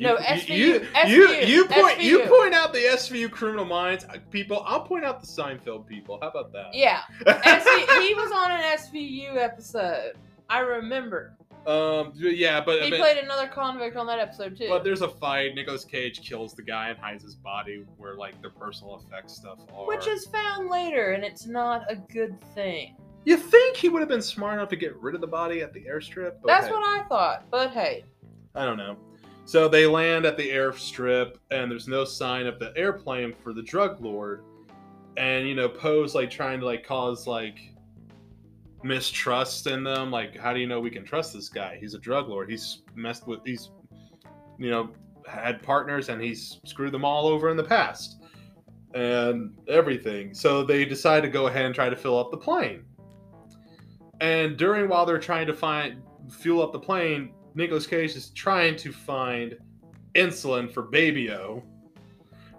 [0.00, 0.66] No, SVU, You,
[1.06, 4.62] you, SVU, you point you point out the SVU criminal minds uh, people.
[4.66, 6.18] I'll point out the Seinfeld people.
[6.22, 6.72] How about that?
[6.72, 10.12] Yeah, SV, he was on an SVU episode.
[10.48, 11.34] I remember.
[11.66, 12.12] um.
[12.14, 14.68] Yeah, but, He but, played another convict on that episode too.
[14.68, 15.54] but there's a fight.
[15.54, 19.58] Nicolas Cage kills the guy and hides his body where like the personal effects stuff
[19.74, 19.86] are.
[19.86, 22.94] which is found later, and it's not a good thing.
[23.24, 25.72] you think he would have been smart enough to get rid of the body at
[25.72, 26.34] the airstrip?
[26.40, 27.44] But That's hey, what I thought.
[27.50, 28.04] But hey,
[28.54, 28.96] I don't know.
[29.48, 33.62] So they land at the airstrip, and there's no sign of the airplane for the
[33.62, 34.44] drug lord.
[35.16, 37.58] And you know, Poe's like trying to like cause like
[38.82, 40.10] mistrust in them.
[40.10, 41.78] Like, how do you know we can trust this guy?
[41.80, 42.50] He's a drug lord.
[42.50, 43.40] He's messed with.
[43.42, 43.70] He's
[44.58, 44.90] you know
[45.26, 48.20] had partners, and he's screwed them all over in the past,
[48.92, 50.34] and everything.
[50.34, 52.84] So they decide to go ahead and try to fill up the plane.
[54.20, 58.76] And during while they're trying to find fuel up the plane, Nicolas Cage is trying
[58.76, 59.56] to find
[60.14, 61.62] insulin for Baby-O,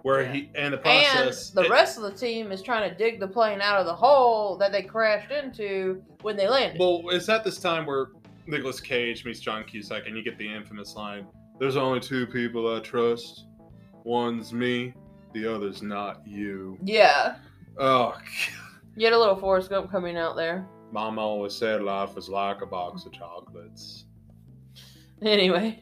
[0.02, 0.32] where Yeah.
[0.32, 1.50] he and the process.
[1.50, 3.86] And the it- rest of the team is trying to dig the plane out of
[3.86, 6.78] the hole that they crashed into when they landed.
[6.80, 8.08] well, it's at this time where
[8.46, 11.26] Nicolas Cage meets John Cusack, and you get the infamous line:
[11.58, 13.46] "There's only two people I trust.
[14.04, 14.94] One's me,
[15.34, 17.36] the other's not you." yeah.
[17.78, 18.16] Oh,
[18.96, 20.66] You had a little Forrest Gump coming out there.
[20.90, 24.06] Mama always said life was like a box of chocolates.
[25.26, 25.78] Anyway.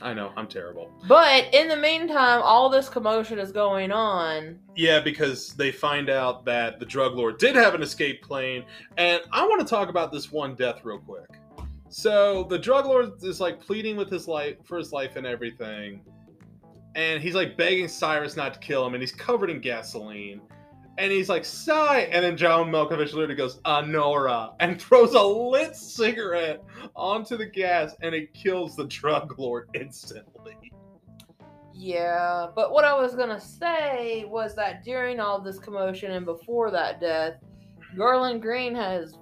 [0.00, 0.90] I know, I'm terrible.
[1.08, 4.58] But in the meantime, all this commotion is going on.
[4.76, 8.64] Yeah, because they find out that the drug lord did have an escape plane,
[8.96, 11.28] and I want to talk about this one death real quick.
[11.88, 16.00] So the drug lord is like pleading with his life for his life and everything,
[16.94, 20.40] and he's like begging Cyrus not to kill him, and he's covered in gasoline,
[20.98, 25.76] and he's like sigh, and then John Malkovich literally goes Honora and throws a lit
[25.76, 26.62] cigarette
[26.94, 30.56] onto the gas, and it kills the drug lord instantly.
[31.72, 36.72] Yeah, but what I was gonna say was that during all this commotion and before
[36.72, 37.34] that death,
[37.96, 39.14] Garland Green has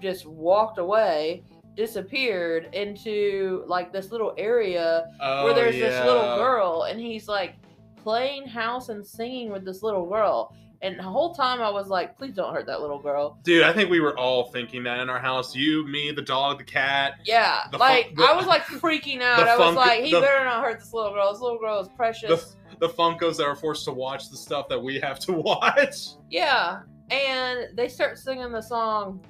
[0.00, 1.42] just walked away,
[1.74, 7.54] disappeared into like this little area Oh, where there's this little girl, and he's like
[7.96, 10.54] playing house and singing with this little girl.
[10.82, 13.38] And the whole time I was like, please don't hurt that little girl.
[13.44, 15.54] Dude, I think we were all thinking that in our house.
[15.54, 17.20] You, me, the dog, the cat.
[17.24, 19.36] Yeah, The like fun- the- I was like freaking out.
[19.38, 21.32] the I was like, he the- better not hurt this little girl.
[21.32, 22.56] This little girl is precious.
[22.80, 25.94] The Funkos that are forced to watch the stuff that we have to watch.
[26.30, 29.20] Yeah, and they start singing the song.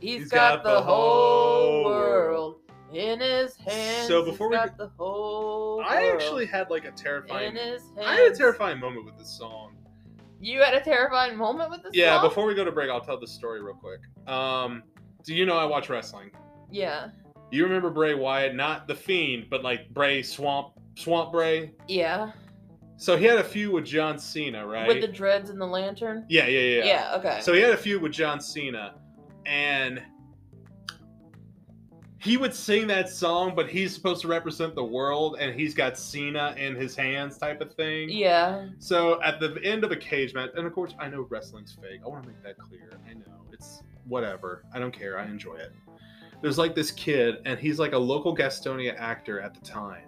[0.00, 2.56] He's got, the, whole world
[2.92, 4.06] in his hands.
[4.06, 7.56] So before He's we got the whole I actually had like a terrifying.
[7.56, 8.06] in his hands.
[8.06, 9.72] I had a terrifying moment with this song.
[10.46, 13.18] You had a terrifying moment with this Yeah, before we go to break, I'll tell
[13.18, 13.98] this story real quick.
[14.32, 14.84] Um,
[15.24, 16.30] do you know I watch wrestling?
[16.70, 17.08] Yeah,
[17.50, 21.72] You remember Bray Wyatt, not the Fiend, but like Bray Swamp Swamp Bray.
[21.88, 22.30] yeah,
[22.96, 24.86] So he had a feud with John Cena, right?
[24.86, 26.24] with the dreads and the lantern.
[26.28, 27.40] yeah, yeah, yeah, Yeah, okay.
[27.42, 28.94] So he had a feud with John Cena,
[29.46, 30.00] and
[32.18, 35.98] he would sing that song, but he's supposed to represent the world, and he's got
[35.98, 38.08] Cena in his hands, type of thing.
[38.08, 41.76] yeah, So at the end of a cage match, and of course I know wrestling's
[41.80, 42.00] fake.
[42.04, 42.98] I want to make that clear.
[43.08, 44.64] I know it's whatever.
[44.72, 45.18] I don't care.
[45.18, 45.72] I enjoy it.
[46.42, 50.04] There's like this kid, and he's like a local Gastonia actor at the time.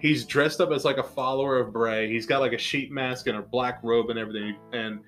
[0.00, 2.08] He's dressed up as like a follower of Bray.
[2.10, 4.56] He's got like a sheet mask and a black robe and everything.
[4.72, 5.00] And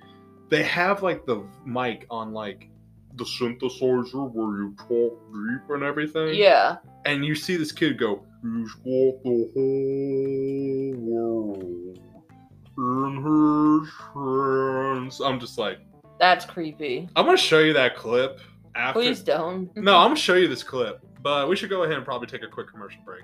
[0.48, 2.69] they have like the mic on like
[3.14, 6.35] the synthesizer where you talk deep and everything.
[6.35, 6.77] yeah.
[7.05, 11.99] And you see this kid go, He's got the whole world
[12.79, 15.20] in his hands.
[15.20, 15.79] I'm just like,
[16.18, 17.09] That's creepy.
[17.16, 18.40] I'm gonna show you that clip
[18.75, 19.01] after.
[19.01, 19.70] Please don't.
[19.77, 22.42] No, I'm gonna show you this clip, but we should go ahead and probably take
[22.42, 23.23] a quick commercial break.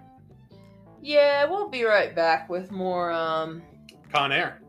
[1.00, 3.10] Yeah, we'll be right back with more.
[3.12, 3.62] Um,
[4.12, 4.60] Con Air.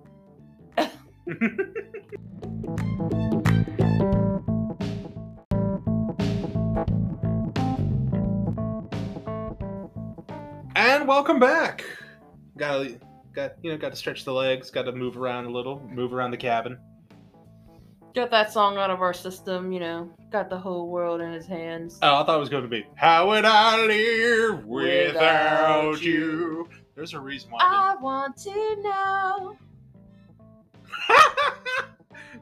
[10.98, 11.86] and welcome back.
[12.58, 13.00] Got to
[13.34, 14.70] got you know got to stretch the legs.
[14.72, 15.80] Got to move around a little.
[15.94, 16.78] Move around the cabin.
[18.16, 19.72] get that song out of our system.
[19.72, 22.00] You know, got the whole world in his hands.
[22.02, 26.12] Oh, I thought it was going to be How would I live without, Without you?
[26.12, 26.70] you.
[26.96, 27.60] There's a reason why.
[27.62, 29.58] I I want to know.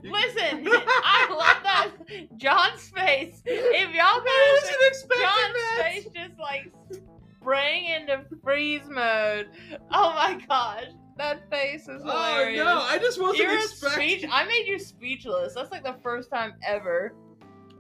[0.03, 1.89] Listen, I love that
[2.37, 3.41] John's face.
[3.45, 5.81] If y'all I could wasn't expecting John's that.
[5.83, 6.71] face just like
[7.45, 9.47] sprang into freeze mode.
[9.91, 10.85] Oh my gosh,
[11.17, 12.09] that face is oh, hilarious.
[12.09, 12.57] Oh hilarious.
[12.65, 12.81] no!
[12.81, 14.19] I just wasn't You're expecting.
[14.19, 14.29] speech.
[14.31, 15.53] I made you speechless.
[15.53, 17.13] That's like the first time ever.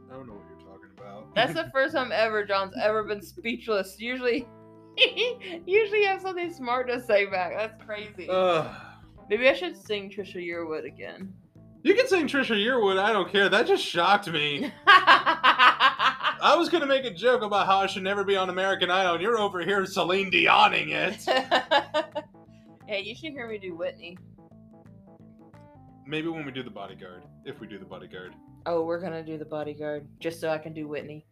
[0.09, 1.33] I don't know what you're talking about.
[1.33, 3.95] That's the first time ever John's ever been speechless.
[3.99, 4.47] Usually,
[5.65, 7.53] usually you have something smart to say back.
[7.57, 8.27] That's crazy.
[8.29, 8.73] Ugh.
[9.29, 11.33] Maybe I should sing Trisha Yearwood again.
[11.81, 12.99] you can sing Trisha Yearwood.
[12.99, 13.49] I don't care.
[13.49, 14.71] That just shocked me.
[16.45, 19.13] I was gonna make a joke about how I should never be on American Idol,
[19.15, 21.23] and you're over here Celine Dioning it.
[22.87, 24.15] hey, you should hear me do Whitney.
[26.05, 28.35] Maybe when we do the bodyguard, if we do the bodyguard,
[28.67, 31.25] Oh, we're gonna do the bodyguard just so I can do Whitney.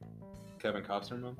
[0.57, 1.37] Kevin Costner month.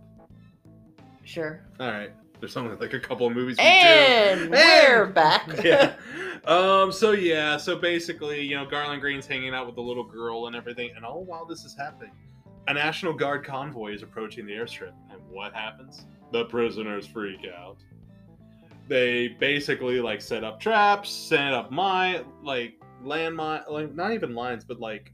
[1.24, 1.66] Sure.
[1.80, 2.12] All right.
[2.40, 4.50] There's only like a couple of movies we And do.
[4.52, 5.50] we're And- back.
[5.64, 5.96] yeah.
[6.46, 6.92] Um.
[6.92, 7.58] So yeah.
[7.58, 11.04] So basically, you know, Garland Green's hanging out with the little girl and everything, and
[11.04, 12.12] all while this is happening,
[12.68, 16.06] a National Guard convoy is approaching the airstrip, and what happens?
[16.32, 17.78] The prisoners freak out.
[18.88, 24.64] They basically like set up traps, set up mine, like landmine, like not even lines,
[24.66, 25.14] but like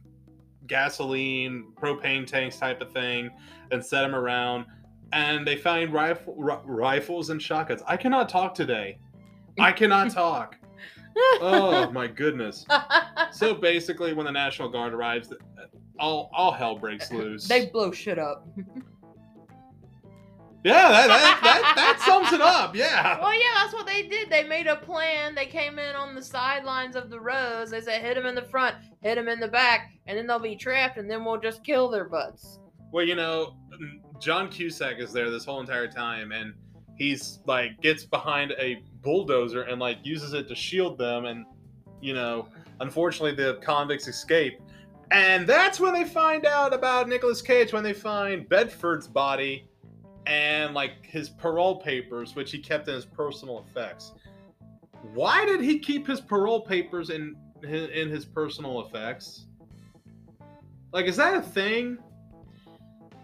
[0.67, 3.29] gasoline, propane tanks type of thing,
[3.71, 4.65] and set them around.
[5.11, 7.81] And they find rifle, ri- rifles and shotguns.
[7.87, 8.99] I cannot talk today.
[9.59, 10.55] I cannot talk.
[11.41, 12.65] oh my goodness.
[13.31, 15.31] So basically, when the National Guard arrives,
[15.99, 17.47] all all hell breaks loose.
[17.47, 18.47] they blow shit up.
[20.63, 22.75] yeah, that, that, that, that sums it up.
[22.75, 23.19] Yeah.
[23.19, 24.29] Well, yeah, that's what they did.
[24.29, 25.33] They made a plan.
[25.35, 27.71] They came in on the sidelines of the rows.
[27.71, 30.39] They said, hit them in the front, hit them in the back, and then they'll
[30.39, 32.59] be trapped, and then we'll just kill their butts.
[32.91, 33.55] Well, you know,
[34.19, 36.53] John Cusack is there this whole entire time, and
[36.97, 41.45] he's like gets behind a bulldozer and like uses it to shield them, and
[42.01, 42.49] you know,
[42.81, 44.59] unfortunately, the convicts escape,
[45.11, 49.67] and that's when they find out about Nicolas Cage when they find Bedford's body
[50.25, 54.13] and like his parole papers, which he kept in his personal effects.
[55.13, 59.45] Why did he keep his parole papers in in his personal effects?
[60.91, 61.97] Like, is that a thing?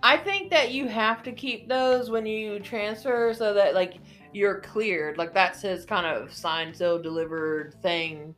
[0.04, 3.96] I think that you have to keep those when you transfer so that, like,
[4.34, 5.18] you're cleared.
[5.18, 8.36] Like, that's his kind of signed, so delivered thing,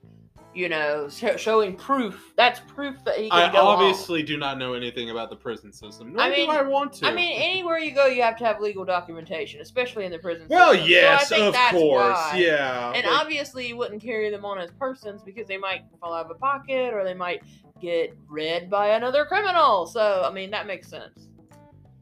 [0.58, 2.34] you know, sh- showing proof.
[2.36, 5.72] That's proof that he can I go obviously do not know anything about the prison
[5.72, 6.14] system.
[6.14, 7.08] Nor I mean- do I want to.
[7.08, 10.48] I mean, anywhere you go, you have to have legal documentation, especially in the prison.
[10.50, 10.88] well, system.
[10.90, 12.38] So I yes, think of that's course, why.
[12.38, 12.92] yeah.
[12.96, 16.26] And but- obviously, you wouldn't carry them on as persons because they might fall out
[16.26, 17.44] of a pocket or they might
[17.80, 19.86] get read by another criminal.
[19.86, 21.28] So, I mean, that makes sense.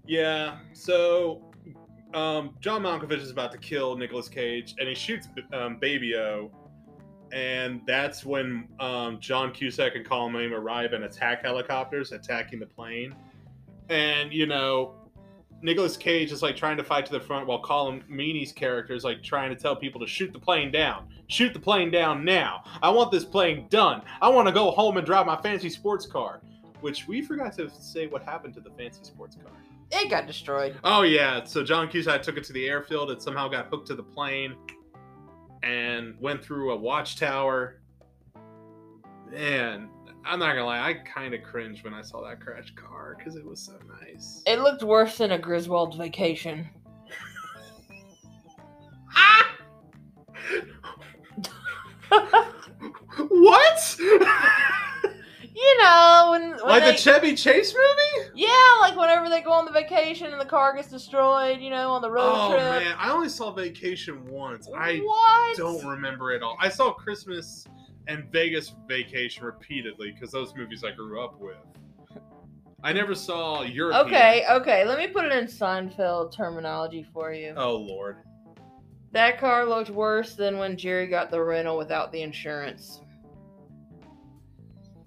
[0.07, 0.59] yeah.
[0.71, 1.41] So,
[2.13, 6.49] um, John Malkovich is about to kill Nicolas Cage, and he shoots um, Baby O,
[7.35, 12.65] and that's when um, John Cusack and Colin William arrive and attack helicopters, attacking the
[12.65, 13.13] plane.
[13.89, 14.95] And you know,
[15.61, 19.03] Nicolas Cage is like trying to fight to the front while Colm Meaney's character is
[19.03, 21.09] like trying to tell people to shoot the plane down.
[21.27, 22.63] Shoot the plane down now.
[22.81, 24.01] I want this plane done.
[24.21, 26.39] I want to go home and drive my fancy sports car.
[26.79, 29.51] Which we forgot to say what happened to the fancy sports car.
[29.91, 30.77] It got destroyed.
[30.85, 33.11] Oh yeah, so John Cusack took it to the airfield.
[33.11, 34.55] It somehow got hooked to the plane
[35.65, 37.81] and went through a watchtower.
[39.31, 39.89] Man,
[40.23, 43.35] I'm not gonna lie, I kind of cringed when I saw that crashed car because
[43.35, 44.43] it was so nice.
[44.45, 46.69] It looked worse than a Griswold vacation.
[49.15, 49.55] Ah!
[53.27, 53.99] what?
[55.55, 58.29] You know, when, when like they, the Chevy Chase movie?
[58.35, 58.49] yeah,
[58.81, 62.01] like whenever they go on the vacation and the car gets destroyed, you know, on
[62.01, 62.61] the road Oh trip.
[62.61, 64.67] man, I only saw Vacation once.
[64.75, 65.57] I what?
[65.57, 66.57] don't remember it all.
[66.59, 67.65] I saw Christmas
[68.07, 71.55] and Vegas Vacation repeatedly because those movies I grew up with.
[72.83, 74.07] I never saw Europe.
[74.07, 74.85] Okay, okay.
[74.85, 77.53] Let me put it in Seinfeld terminology for you.
[77.55, 78.17] Oh lord.
[79.13, 82.99] That car looked worse than when Jerry got the rental without the insurance.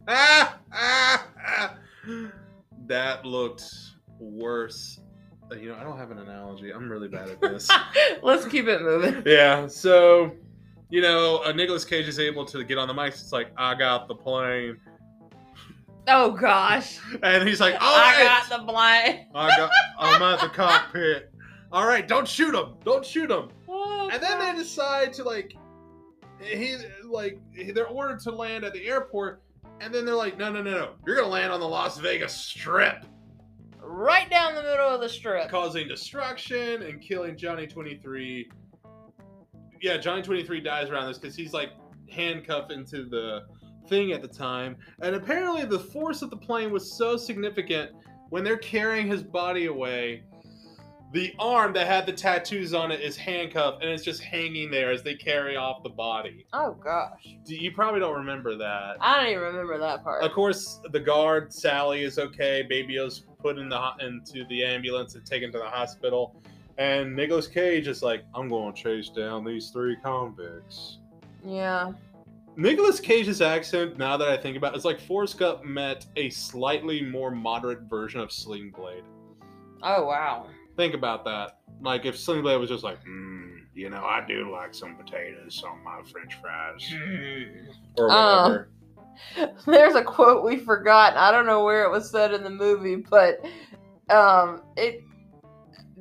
[2.87, 3.65] That looked
[4.19, 5.01] worse.
[5.51, 6.73] Uh, You know, I don't have an analogy.
[6.73, 7.69] I'm really bad at this.
[8.23, 9.23] Let's keep it moving.
[9.27, 9.67] yeah.
[9.67, 10.33] So,
[10.89, 13.09] you know, uh, Nicolas Cage is able to get on the mic.
[13.13, 14.79] It's like, I got the plane,
[16.11, 16.99] Oh gosh.
[17.23, 18.49] and he's like, All I right.
[18.49, 19.27] got the plane.
[19.35, 19.71] I got.
[19.99, 21.31] I'm at the cockpit.
[21.71, 22.77] All right, don't shoot him.
[22.85, 23.49] Don't shoot him.
[23.71, 25.55] Oh, And then they decide to like,
[26.41, 27.39] he like
[27.75, 29.43] they're ordered to land at the airport,
[29.81, 32.35] and then they're like, no, no, no, no, you're gonna land on the Las Vegas
[32.35, 33.05] Strip,
[33.81, 35.49] right down the middle of the strip.
[35.49, 38.51] causing destruction and killing Johnny Twenty Three.
[39.81, 41.71] Yeah, Johnny Twenty Three dies around this because he's like
[42.11, 43.47] handcuffed into the
[43.89, 47.93] thing at the time, and apparently the force of the plane was so significant
[48.31, 50.25] when they're carrying his body away.
[51.11, 54.93] The arm that had the tattoos on it is handcuffed and it's just hanging there
[54.93, 56.47] as they carry off the body.
[56.53, 57.37] Oh gosh.
[57.47, 58.97] Do- You probably don't remember that.
[59.01, 60.23] I don't even remember that part.
[60.23, 62.63] Of course, the guard Sally is okay.
[62.69, 66.43] Baby O's put in the into the ambulance and taken to the hospital,
[66.77, 70.99] and Nicolas Cage is like, "I'm going to chase down these three convicts."
[71.43, 71.93] Yeah.
[72.57, 76.29] Nicolas Cage's accent, now that I think about it, is like Forrest Gump met a
[76.29, 79.05] slightly more moderate version of Sling Blade.
[79.83, 80.49] Oh wow.
[80.79, 81.59] Think about that.
[81.81, 85.61] Like if Sling Blade was just like, mm, you know, I do like some potatoes
[85.69, 86.95] on my French fries
[87.97, 88.71] or Uh, whatever.
[89.67, 91.17] There's a quote we forgot.
[91.17, 93.45] I don't know where it was said in the movie, but
[94.09, 95.03] um, it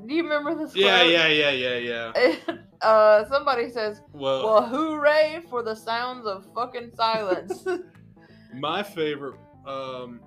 [0.06, 0.76] Do you remember this?
[0.76, 1.12] Yeah, quote?
[1.12, 2.56] yeah, yeah, yeah, yeah.
[2.84, 7.66] uh, somebody says, Well, "Well, hooray for the sounds of fucking silence."
[8.54, 9.40] my favorite.
[9.66, 10.20] Um,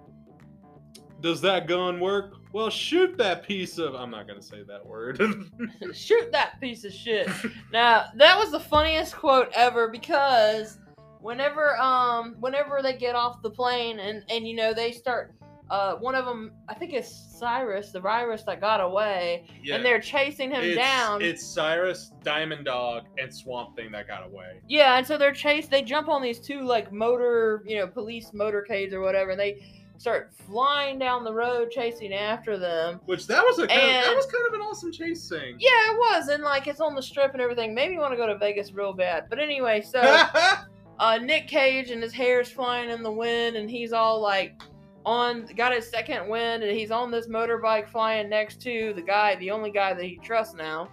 [1.21, 2.35] does that gun work?
[2.53, 3.95] Well, shoot that piece of.
[3.95, 5.21] I'm not gonna say that word.
[5.93, 7.29] Shoot that piece of shit.
[7.73, 10.79] Now that was the funniest quote ever because
[11.21, 15.35] whenever um whenever they get off the plane and and you know they start
[15.69, 19.77] uh one of them I think it's Cyrus the virus that got away yeah.
[19.77, 21.23] and they're chasing him it's, down.
[21.23, 24.61] It's Cyrus, Diamond Dog, and Swamp Thing that got away.
[24.69, 25.71] Yeah, and so they're chased.
[25.71, 29.80] They jump on these two like motor, you know, police motorcades or whatever, and they
[30.01, 32.99] start flying down the road chasing after them.
[33.05, 35.57] Which that was a kind of, that was kind of an awesome chase scene.
[35.59, 37.75] Yeah, it was, and like it's on the strip and everything.
[37.75, 39.27] Maybe you want to go to Vegas real bad.
[39.29, 40.01] But anyway, so
[40.99, 44.59] uh, Nick Cage and his hair's flying in the wind, and he's all like
[45.05, 49.35] on got his second wind, and he's on this motorbike flying next to the guy,
[49.35, 50.89] the only guy that he trusts now,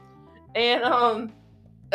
[0.54, 1.32] and um,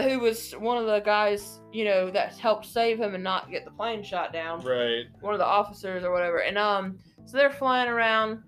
[0.01, 3.65] who was one of the guys, you know, that helped save him and not get
[3.65, 5.07] the plane shot down right.
[5.21, 6.39] one of the officers or whatever.
[6.39, 8.43] And um, so they're flying around,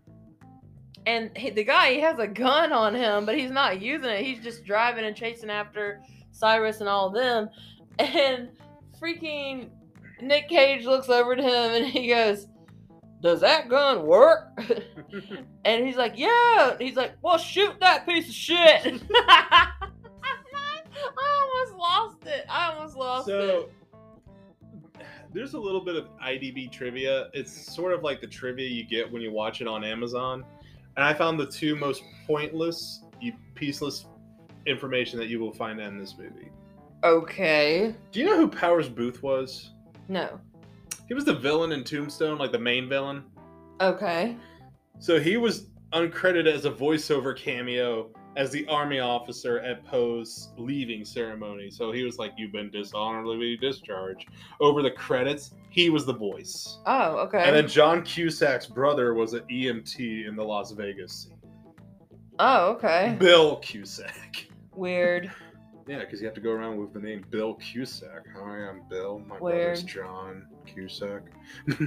[1.07, 4.25] and he, the guy he has a gun on him, but he's not using it.
[4.25, 6.03] He's just driving and chasing after
[6.33, 7.49] Cyrus and all of them.
[7.99, 8.51] And
[9.01, 9.71] freaking
[10.21, 12.49] Nick Cage looks over to him and he goes,
[13.23, 14.49] "Does that gun work?"
[15.65, 19.03] and he's like, "Yeah." He's like, "Well, shoot that piece of shit."
[21.85, 22.47] I almost lost it.
[22.49, 23.33] I almost lost it.
[23.33, 23.71] So
[25.01, 25.07] it.
[25.33, 27.29] there's a little bit of IMDb trivia.
[27.33, 30.45] It's sort of like the trivia you get when you watch it on Amazon.
[30.97, 33.03] And I found the two most pointless,
[33.55, 34.07] pieceless
[34.67, 36.51] information that you will find in this movie.
[37.03, 37.95] Okay.
[38.13, 39.73] Do you know who Powers Boothe was?
[40.09, 40.41] No.
[41.07, 43.25] He was the villain in Tombstone, like the main villain.
[43.81, 44.37] Okay.
[45.01, 51.05] So he was uncredited as a voiceover cameo as the army officer at Poe's leaving
[51.05, 51.71] ceremony.
[51.71, 54.29] So he was like, "You've been dishonorably discharged."
[54.61, 56.79] Over the credits, he was the voice.
[56.87, 57.43] Oh, okay.
[57.45, 61.39] And then John Cusack's brother was an EMT in the Las Vegas scene.
[62.39, 63.17] oh, okay.
[63.19, 64.49] Bill Cusack.
[64.75, 65.31] Weird.
[65.87, 68.25] Yeah, because you have to go around with the name Bill Cusack.
[68.35, 69.19] Hi, I'm Bill.
[69.29, 69.65] My Weird.
[69.67, 71.25] brother's John Cusack.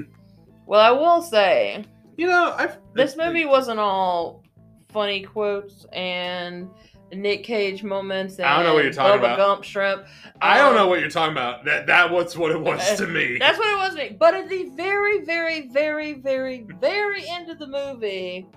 [0.67, 1.83] Well, I will say
[2.15, 4.43] You know, I've this movie wasn't all
[4.89, 6.69] funny quotes and
[7.13, 8.35] Nick Cage moments.
[8.37, 9.37] And I don't know what you're talking Bubba about.
[9.37, 10.05] Gump shrimp.
[10.41, 11.65] I don't Um, know what you're talking about.
[11.65, 13.37] That that was what it was to me.
[13.39, 14.17] That's what it was to me.
[14.19, 18.47] But at the very, very, very, very, very end of the movie,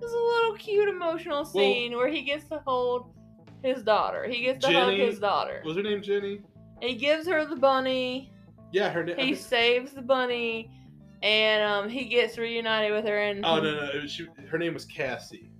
[0.00, 3.12] there's a little cute emotional scene where he gets to hold
[3.62, 4.24] his daughter.
[4.28, 5.62] He gets to hug his daughter.
[5.64, 6.40] Was her name Jenny?
[6.80, 8.32] He gives her the bunny.
[8.72, 9.18] Yeah, her name.
[9.18, 10.70] He saves the bunny,
[11.22, 13.18] and um, he gets reunited with her.
[13.18, 15.50] And Oh no no, was, she, her name was Cassie.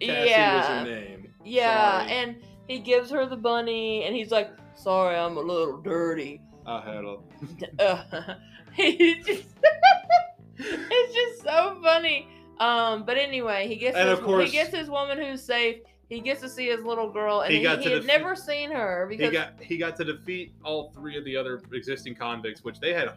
[0.00, 1.34] Cassie yeah, was her name.
[1.44, 2.12] yeah, Sorry.
[2.12, 2.36] and
[2.68, 7.04] he gives her the bunny, and he's like, "Sorry, I'm a little dirty." I had
[7.04, 7.16] a.
[7.78, 8.34] Uh,
[8.74, 9.44] he just,
[10.56, 12.28] it's just so funny.
[12.58, 15.78] Um, but anyway, he gets And his, of course- he gets his woman who's safe.
[16.10, 19.06] He gets to see his little girl, and He he, he had never seen her
[19.08, 22.80] because He got he got to defeat all three of the other existing convicts, which
[22.80, 23.10] they had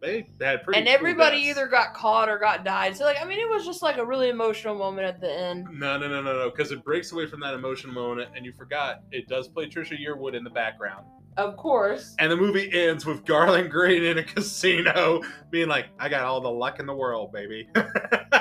[0.00, 0.78] they had pretty.
[0.80, 1.58] and everybody deaths.
[1.58, 2.96] either got caught or got died.
[2.96, 5.66] So like, I mean, it was just like a really emotional moment at the end.
[5.72, 8.52] No, no, no, no, no, because it breaks away from that emotional moment, and you
[8.52, 11.06] forgot it does play Trisha Yearwood in the background.
[11.36, 12.16] Of course.
[12.18, 16.40] And the movie ends with Garland Green in a casino being like, I got all
[16.40, 17.68] the luck in the world, baby.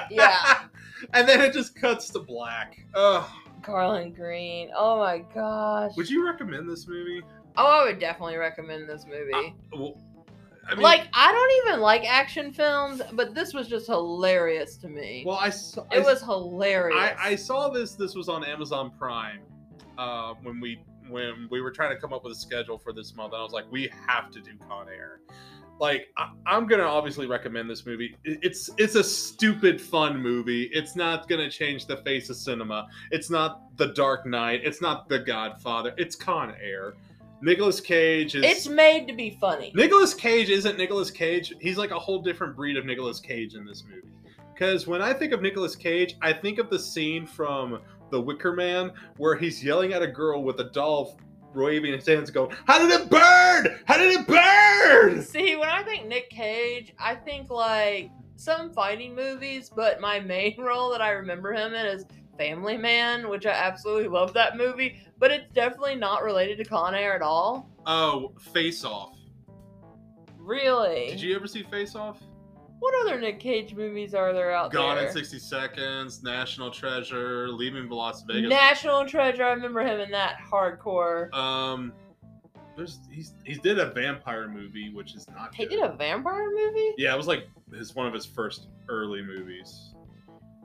[0.10, 0.62] Yeah.
[1.14, 2.78] and then it just cuts to black.
[2.96, 3.26] Ugh.
[3.62, 4.70] Garland Green.
[4.76, 5.92] Oh my gosh.
[5.98, 7.22] Would you recommend this movie?
[7.58, 9.34] Oh, I would definitely recommend this movie.
[9.34, 10.02] Uh, well,
[10.70, 14.90] I mean, like, I don't even like action films, but this was just hilarious to
[14.90, 15.24] me.
[15.26, 15.84] well, I saw.
[15.92, 16.98] it I, was hilarious.
[17.00, 17.94] I, I saw this.
[17.96, 19.40] This was on Amazon Prime
[19.98, 23.16] uh, when we when we were trying to come up with a schedule for this
[23.16, 23.32] month.
[23.34, 25.22] And I was like, we have to do Con Air.
[25.80, 28.18] Like, I, I'm gonna obviously recommend this movie.
[28.26, 30.64] It- It's it's a stupid fun movie.
[30.74, 32.88] It's not gonna change the face of cinema.
[33.12, 34.62] It's not The Dark Knight.
[34.66, 35.94] It's not The Godfather.
[35.98, 36.96] It's Con Air.
[37.42, 38.44] Nicolas Cage is.
[38.44, 39.72] it's made to be funny.
[39.76, 41.54] Nicholas Cage isn't Nicholas Cage.
[41.60, 44.08] He's like a whole different breed of Nicholas Cage in this movie.
[44.54, 47.80] Because when I think of Nicholas Cage, I think of the scene from
[48.10, 51.20] The Wicker Man where he's yelling at a girl with a doll
[51.54, 53.80] waving his hands, going, "How did it burn?
[53.86, 59.16] How did it burn?" See, when I think Nick Cage, I think like some fighting
[59.16, 62.06] movies, but my main role that I remember him in is
[62.38, 66.96] Family Man, which I absolutely love that movie, but it's definitely not related to Con
[66.96, 67.70] Air at all.
[67.86, 69.18] Oh, Face Off.
[70.38, 71.08] Really?
[71.08, 72.22] Did you ever see Face Off?
[72.80, 75.06] What other Nick Cage movies are there out Gone there?
[75.06, 78.50] Gone in 60 Seconds, National Treasure, Leaving Las Vegas.
[78.50, 79.44] National Treasure.
[79.44, 81.34] I remember him in that hardcore.
[81.34, 81.92] um,
[82.76, 85.56] there's he's he did a vampire movie, which is not.
[85.56, 85.78] He good.
[85.78, 86.94] did a vampire movie.
[87.00, 89.96] Yeah, it was like his one of his first early movies.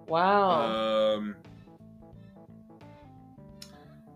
[0.06, 0.60] Wow.
[0.60, 1.34] Um,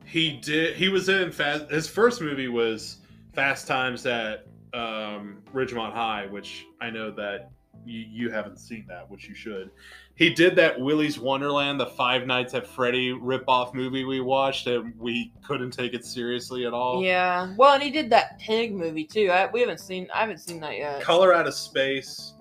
[0.07, 0.77] he did.
[0.77, 1.71] He was in Fast.
[1.71, 2.99] His first movie was
[3.35, 7.51] Fast Times at um, Ridgemont High, which I know that
[7.85, 9.71] you, you haven't seen that, which you should.
[10.15, 14.99] He did that Willy's Wonderland, the Five Nights at Freddy ripoff movie we watched, and
[14.99, 17.03] we couldn't take it seriously at all.
[17.05, 17.53] yeah.
[17.59, 19.31] Well, and he did that Pig movie too.
[19.31, 20.09] I, we haven't seen.
[20.15, 21.03] I haven't seen that yet.
[21.03, 22.33] Color Out of Space.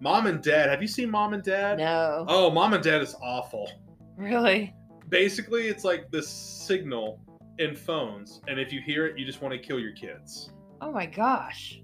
[0.00, 0.70] Mom and Dad.
[0.70, 1.76] Have you seen Mom and Dad?
[1.76, 2.24] No.
[2.26, 3.70] Oh, Mom and Dad is awful.
[4.16, 4.74] Really?
[5.10, 7.20] Basically it's like this signal
[7.58, 10.50] in phones and if you hear it you just want to kill your kids
[10.82, 11.78] Oh my gosh.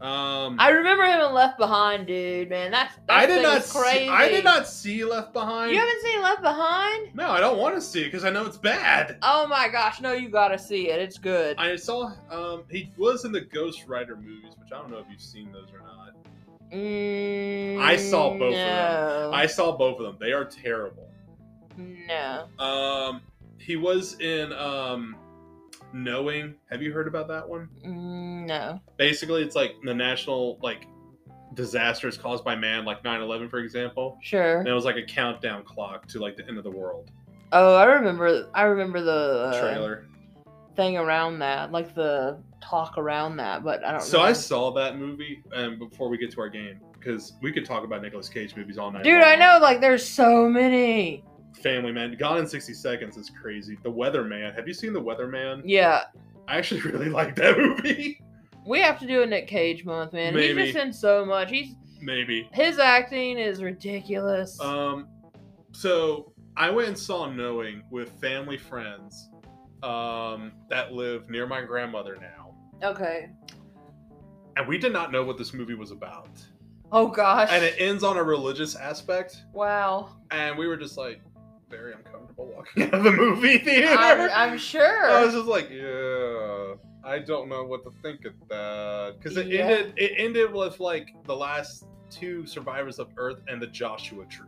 [0.00, 2.48] um I remember him in Left Behind, dude.
[2.50, 4.06] Man, that's that I did not crazy.
[4.06, 7.14] see i did not see left behind You haven't seen Left Behind?
[7.14, 10.00] no i don't want to see it because i know it's bad Oh my gosh,
[10.00, 11.00] no, you gotta see it.
[11.00, 11.56] It's good.
[11.58, 15.06] i saw um he was in the ghost rider movies which i don't know if
[15.10, 16.14] you've seen those or not
[16.70, 19.32] Mm, I saw both of them.
[19.32, 21.07] i saw both of them they are terrible
[21.78, 22.46] No.
[22.58, 23.20] um
[23.58, 25.16] he was in um
[25.92, 28.80] knowing have you heard about that one Mm, No.
[28.96, 30.86] basically it's like the national like
[31.54, 34.58] disasters caused by man like 9-11 for example Sure.
[34.58, 37.10] and it was like a countdown clock to like the end of the world
[37.50, 38.50] Oh, I remember.
[38.52, 39.10] I remember the
[39.54, 40.04] uh, trailer
[40.76, 43.64] thing around that, like the talk around that.
[43.64, 44.02] But I don't.
[44.02, 47.64] so i saw that movie and before we get to our game because we could
[47.64, 49.58] talk about Nicolas cage movies all night Dude, I know.
[49.62, 51.24] Like, there's so many.
[51.62, 55.62] Family man gone in 60 seconds is crazy the weatherman have you seen the weatherman
[55.64, 56.04] Yeah,
[56.46, 58.20] i actually really like that movie
[58.68, 60.34] we have to do a Nick Cage month, man.
[60.34, 60.62] Maybe.
[60.62, 61.50] He's just in so much.
[61.50, 64.60] He's maybe his acting is ridiculous.
[64.60, 65.08] Um,
[65.72, 69.30] so I went and saw Knowing with family friends
[69.82, 73.30] um, that live near my grandmother now, okay.
[74.56, 76.30] and we did not know what this movie was about.
[76.92, 77.48] Oh gosh.
[77.50, 80.16] And it ends on a religious aspect, wow.
[80.30, 81.20] and we were just like
[81.70, 83.94] very uncomfortable walking out of the movie theater.
[83.98, 85.10] I'm, I'm sure.
[85.10, 89.46] I was just like, yeah, I don't know what to think of that because it
[89.48, 89.60] Yeah.
[89.66, 89.94] ended.
[89.96, 94.46] It ended with like the last two survivors of Earth and the Joshua Tree.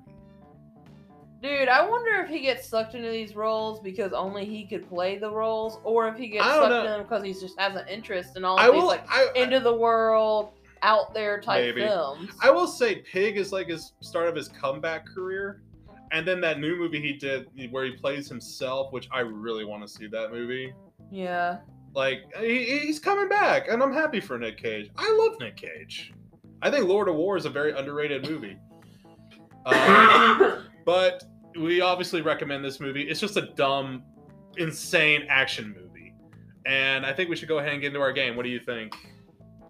[1.42, 5.16] Dude, I wonder if he gets sucked into these roles because only he could play
[5.18, 6.78] the roles, or if he gets sucked know.
[6.80, 8.88] into them because he just has an interest in all I of these will.
[8.88, 10.50] like I, I- into the world,
[10.82, 11.80] out there type Maybe.
[11.86, 12.30] films.
[12.42, 15.62] I will say Pig is like his start of his comeback career.
[16.12, 19.82] And then that new movie he did where he plays himself, which I really want
[19.82, 20.72] to see that movie.
[21.10, 21.58] yeah.
[21.92, 24.90] Like he, he's coming back, and I'm happy for Nick Cage.
[24.96, 26.12] I love Nick Cage.
[26.62, 28.56] I think Lord of War is a very underrated movie.
[29.66, 31.22] Um, but
[31.58, 33.02] we obviously recommend this movie.
[33.02, 34.02] It's just a dumb,
[34.56, 36.14] insane action movie,
[36.64, 38.36] and I think we should go ahead and get into our game.
[38.36, 38.94] What do you think?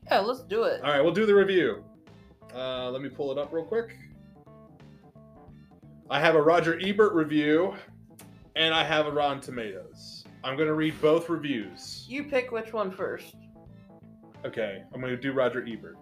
[0.09, 0.81] yeah, let's do it.
[0.85, 1.83] All right, we'll do the review.
[2.55, 3.97] Uh, let me pull it up real quick.
[6.11, 7.73] I have a Roger Ebert review,
[8.57, 10.25] and I have a Rotten Tomatoes.
[10.43, 12.05] I'm going to read both reviews.
[12.09, 13.37] You pick which one first.
[14.45, 15.97] Okay, I'm going to do Roger Ebert.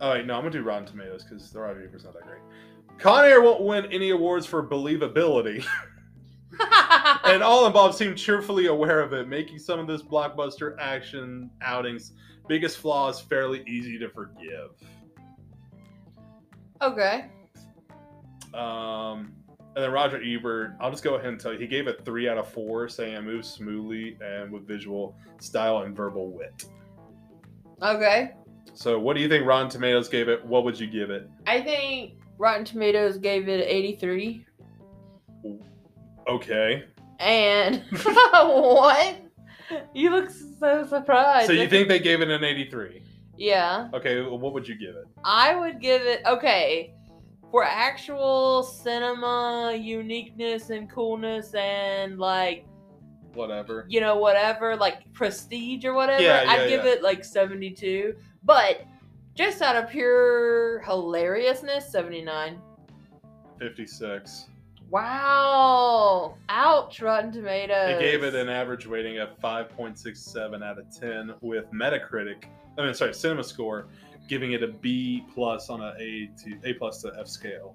[0.00, 2.22] Oh, wait, no, I'm going to do Rotten Tomatoes because the Roger Ebert's not that
[2.22, 2.40] great.
[2.98, 5.66] Con Air won't win any awards for believability,
[7.24, 12.12] and all involved seem cheerfully aware of it, making some of this blockbuster action outings
[12.46, 14.70] biggest flaws fairly easy to forgive.
[16.80, 17.26] okay.
[18.54, 19.32] Um,
[19.74, 22.28] and then Roger Ebert, I'll just go ahead and tell you, he gave it three
[22.28, 26.66] out of four, saying it moves smoothly and with visual style and verbal wit.
[27.80, 28.32] Okay.
[28.74, 30.44] So, what do you think Rotten Tomatoes gave it?
[30.44, 31.28] What would you give it?
[31.46, 34.46] I think Rotten Tomatoes gave it 83.
[36.28, 36.84] Okay.
[37.18, 39.16] And what?
[39.94, 41.46] You look so surprised.
[41.46, 43.02] So, you think they gave it an 83?
[43.38, 43.88] Yeah.
[43.94, 45.06] Okay, well, what would you give it?
[45.24, 46.94] I would give it okay
[47.52, 52.64] for actual cinema uniqueness and coolness and like
[53.34, 53.84] Whatever.
[53.88, 56.22] you know whatever like prestige or whatever.
[56.22, 56.92] Yeah, I'd give yeah.
[56.92, 58.86] it like seventy two, but
[59.34, 62.58] just out of pure hilariousness, seventy nine.
[63.58, 64.46] 56.
[64.90, 66.36] Wow!
[66.48, 67.00] Ouch!
[67.00, 67.90] Rotten Tomatoes.
[67.90, 72.44] It gave it an average rating of 5.67 out of 10, with Metacritic,
[72.76, 73.86] I mean, sorry, Cinema Score,
[74.28, 77.74] giving it a B plus on a A to A plus to F scale.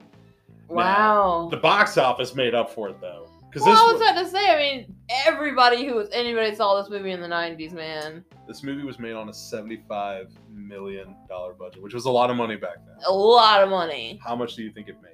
[0.69, 1.47] wow.
[1.51, 4.29] The box office made up for it though, because Well, I was wa- about to
[4.29, 4.95] say, I mean,
[5.25, 8.23] everybody who was anybody saw this movie in the '90s, man.
[8.47, 12.35] this movie was made on a seventy-five million dollar budget, which was a lot of
[12.37, 12.95] money back then.
[13.07, 15.13] A lot of money, How much do you think it made?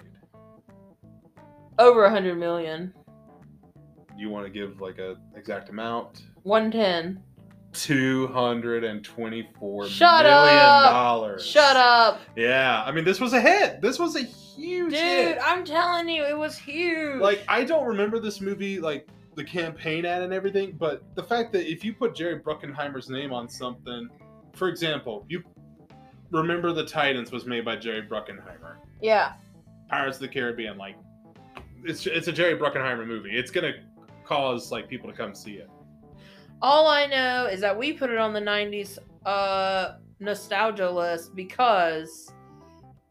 [1.80, 2.94] over a hundred million.
[4.16, 6.22] You want to give like a exact amount?
[6.44, 7.22] One ten.
[7.74, 10.92] Two hundred and twenty-four Shut million up!
[10.92, 11.46] dollars.
[11.46, 13.82] Shut up, Yeah, I mean, this was a hit.
[13.82, 15.00] This was a huge hit.
[15.26, 15.28] dude!
[15.36, 15.38] hit.
[15.44, 17.20] I'm telling you, it was huge.
[17.20, 21.52] Like, I don't remember this movie, like the campaign ad and everything, but the fact
[21.54, 24.08] that if you put Jerry Bruckheimer's name on something,
[24.54, 25.42] for example, you
[26.30, 28.76] remember the Titans was made by Jerry Bruckheimer.
[29.02, 29.34] yeah,
[29.90, 30.96] Pirates of the Caribbean, like
[31.84, 33.36] it's it's a Jerry Bruckheimer movie.
[33.36, 33.74] It's gonna
[34.24, 35.70] cause like people to come see it.
[36.64, 42.32] All I know is that we put it on the '90s uh nostalgia list because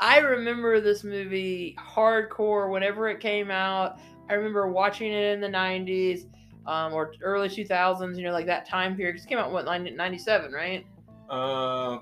[0.00, 4.00] I remember this movie hardcore whenever it came out.
[4.28, 6.26] I remember watching it in the '90s
[6.66, 8.16] um, or early 2000s.
[8.16, 9.16] You know, like that time period.
[9.16, 10.86] it came out what '97, right?
[11.28, 11.98] Uh,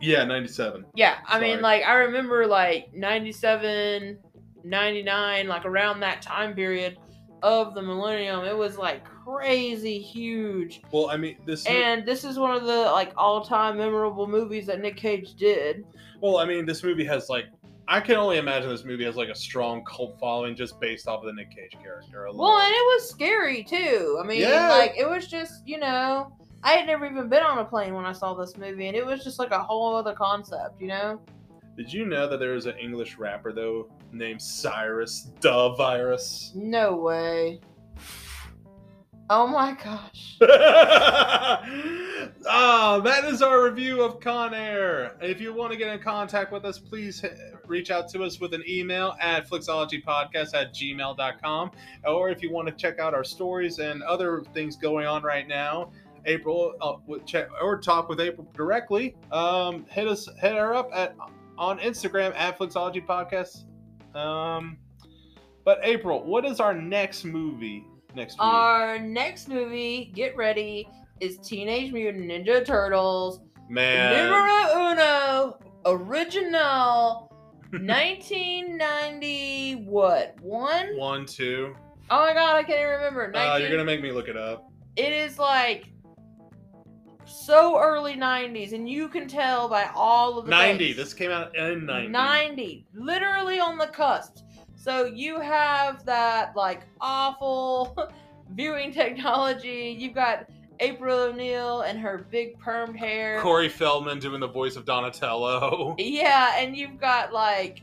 [0.00, 0.86] yeah, ninety-seven.
[0.94, 4.18] Yeah, I mean, like I remember like 97,
[4.64, 6.98] 99, like around that time period
[7.42, 8.44] of the millennium.
[8.44, 10.82] It was like crazy huge.
[10.92, 11.66] Well, I mean, this.
[11.66, 15.84] And this is one of the like all-time memorable movies that Nick Cage did.
[16.20, 17.46] Well, I mean, this movie has like.
[17.86, 21.20] I can only imagine this movie has like a strong cult following just based off
[21.20, 22.24] of the Nick Cage character.
[22.24, 22.38] alone.
[22.38, 24.18] Well, and it was scary too.
[24.22, 24.70] I mean, Yeah.
[24.70, 28.06] like it was just, you know, I had never even been on a plane when
[28.06, 31.20] I saw this movie and it was just like a whole other concept, you know?
[31.76, 36.52] Did you know that there is an English rapper though named Cyrus the Virus?
[36.54, 37.60] No way.
[39.30, 40.36] Oh my gosh.
[42.46, 45.16] ah, that is our review of Con Air.
[45.22, 47.24] If you want to get in contact with us, please
[47.66, 51.70] reach out to us with an email at flixologypodcast at gmail.com.
[52.04, 55.48] Or if you want to check out our stories and other things going on right
[55.48, 55.90] now,
[56.26, 61.16] April, uh, check, or talk with April directly, um, hit us, hit her up at
[61.56, 63.64] on Instagram at Flicks-ology Podcast.
[64.14, 64.76] Um,
[65.64, 68.42] but April, what is our next movie next week?
[68.42, 70.88] Our next movie, get ready,
[71.20, 73.40] is Teenage Mutant Ninja Turtles.
[73.68, 77.30] Man, Numero uno, original,
[77.72, 80.96] 1990, what, one?
[80.96, 81.74] one, two.
[82.10, 83.34] Oh my god, I can't even remember.
[83.36, 84.70] Uh, you're gonna make me look it up.
[84.96, 85.86] It is like
[87.24, 90.88] so early 90s, and you can tell by all of the Ninety.
[90.88, 90.98] dates.
[90.98, 92.08] This came out in ninety.
[92.08, 94.40] 90 literally on the cusp
[94.84, 97.96] so you have that like awful
[98.50, 100.46] viewing technology you've got
[100.80, 105.94] april o'neil and her big permed hair Corey Feldman doing the voice of Donatello.
[105.98, 107.82] yeah and you've got like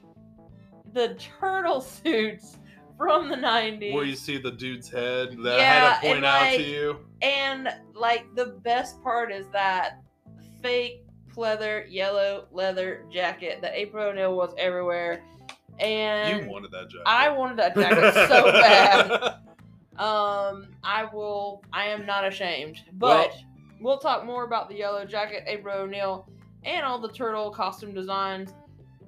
[0.93, 2.58] the turtle suits
[2.97, 6.26] from the 90s Where you see the dude's head that I Yeah, had to point
[6.26, 6.99] out like, to you.
[7.24, 10.02] and like the best part is that
[10.62, 15.24] fake pleather yellow leather jacket that april o'neil was everywhere
[15.82, 17.03] and You wanted that jacket.
[17.05, 19.11] I wanted that jacket so bad.
[19.97, 21.63] Um, I will.
[21.73, 22.77] I am not ashamed.
[22.93, 23.34] But
[23.82, 26.29] we'll talk more about the yellow jacket, April O'Neil,
[26.63, 28.53] and all the turtle costume designs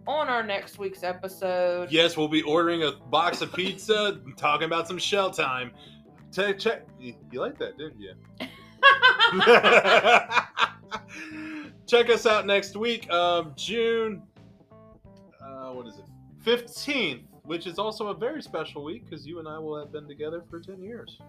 [0.06, 1.90] on our next week's episode.
[1.92, 5.72] yes, we'll be ordering a box of pizza, talking about some shell time.
[6.34, 6.86] Check, check.
[7.00, 8.14] You, you like that, didn't you?
[11.88, 14.24] Check us out next week, um, June.
[15.42, 16.06] Uh, what is it?
[16.44, 20.08] Fifteenth, which is also a very special week because you and I will have been
[20.08, 21.20] together for ten years.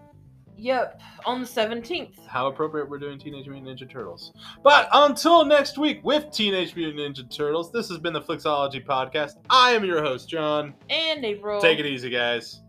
[0.57, 2.17] yep, on the seventeenth.
[2.27, 4.31] How appropriate we're doing Teenage Mutant Ninja Turtles.
[4.63, 9.35] But until next week with Teenage Mutant Ninja Turtles, this has been the Flicks-ology Podcast.
[9.49, 10.73] I am your host, John.
[10.89, 11.59] And April.
[11.61, 12.61] Take it easy, guys.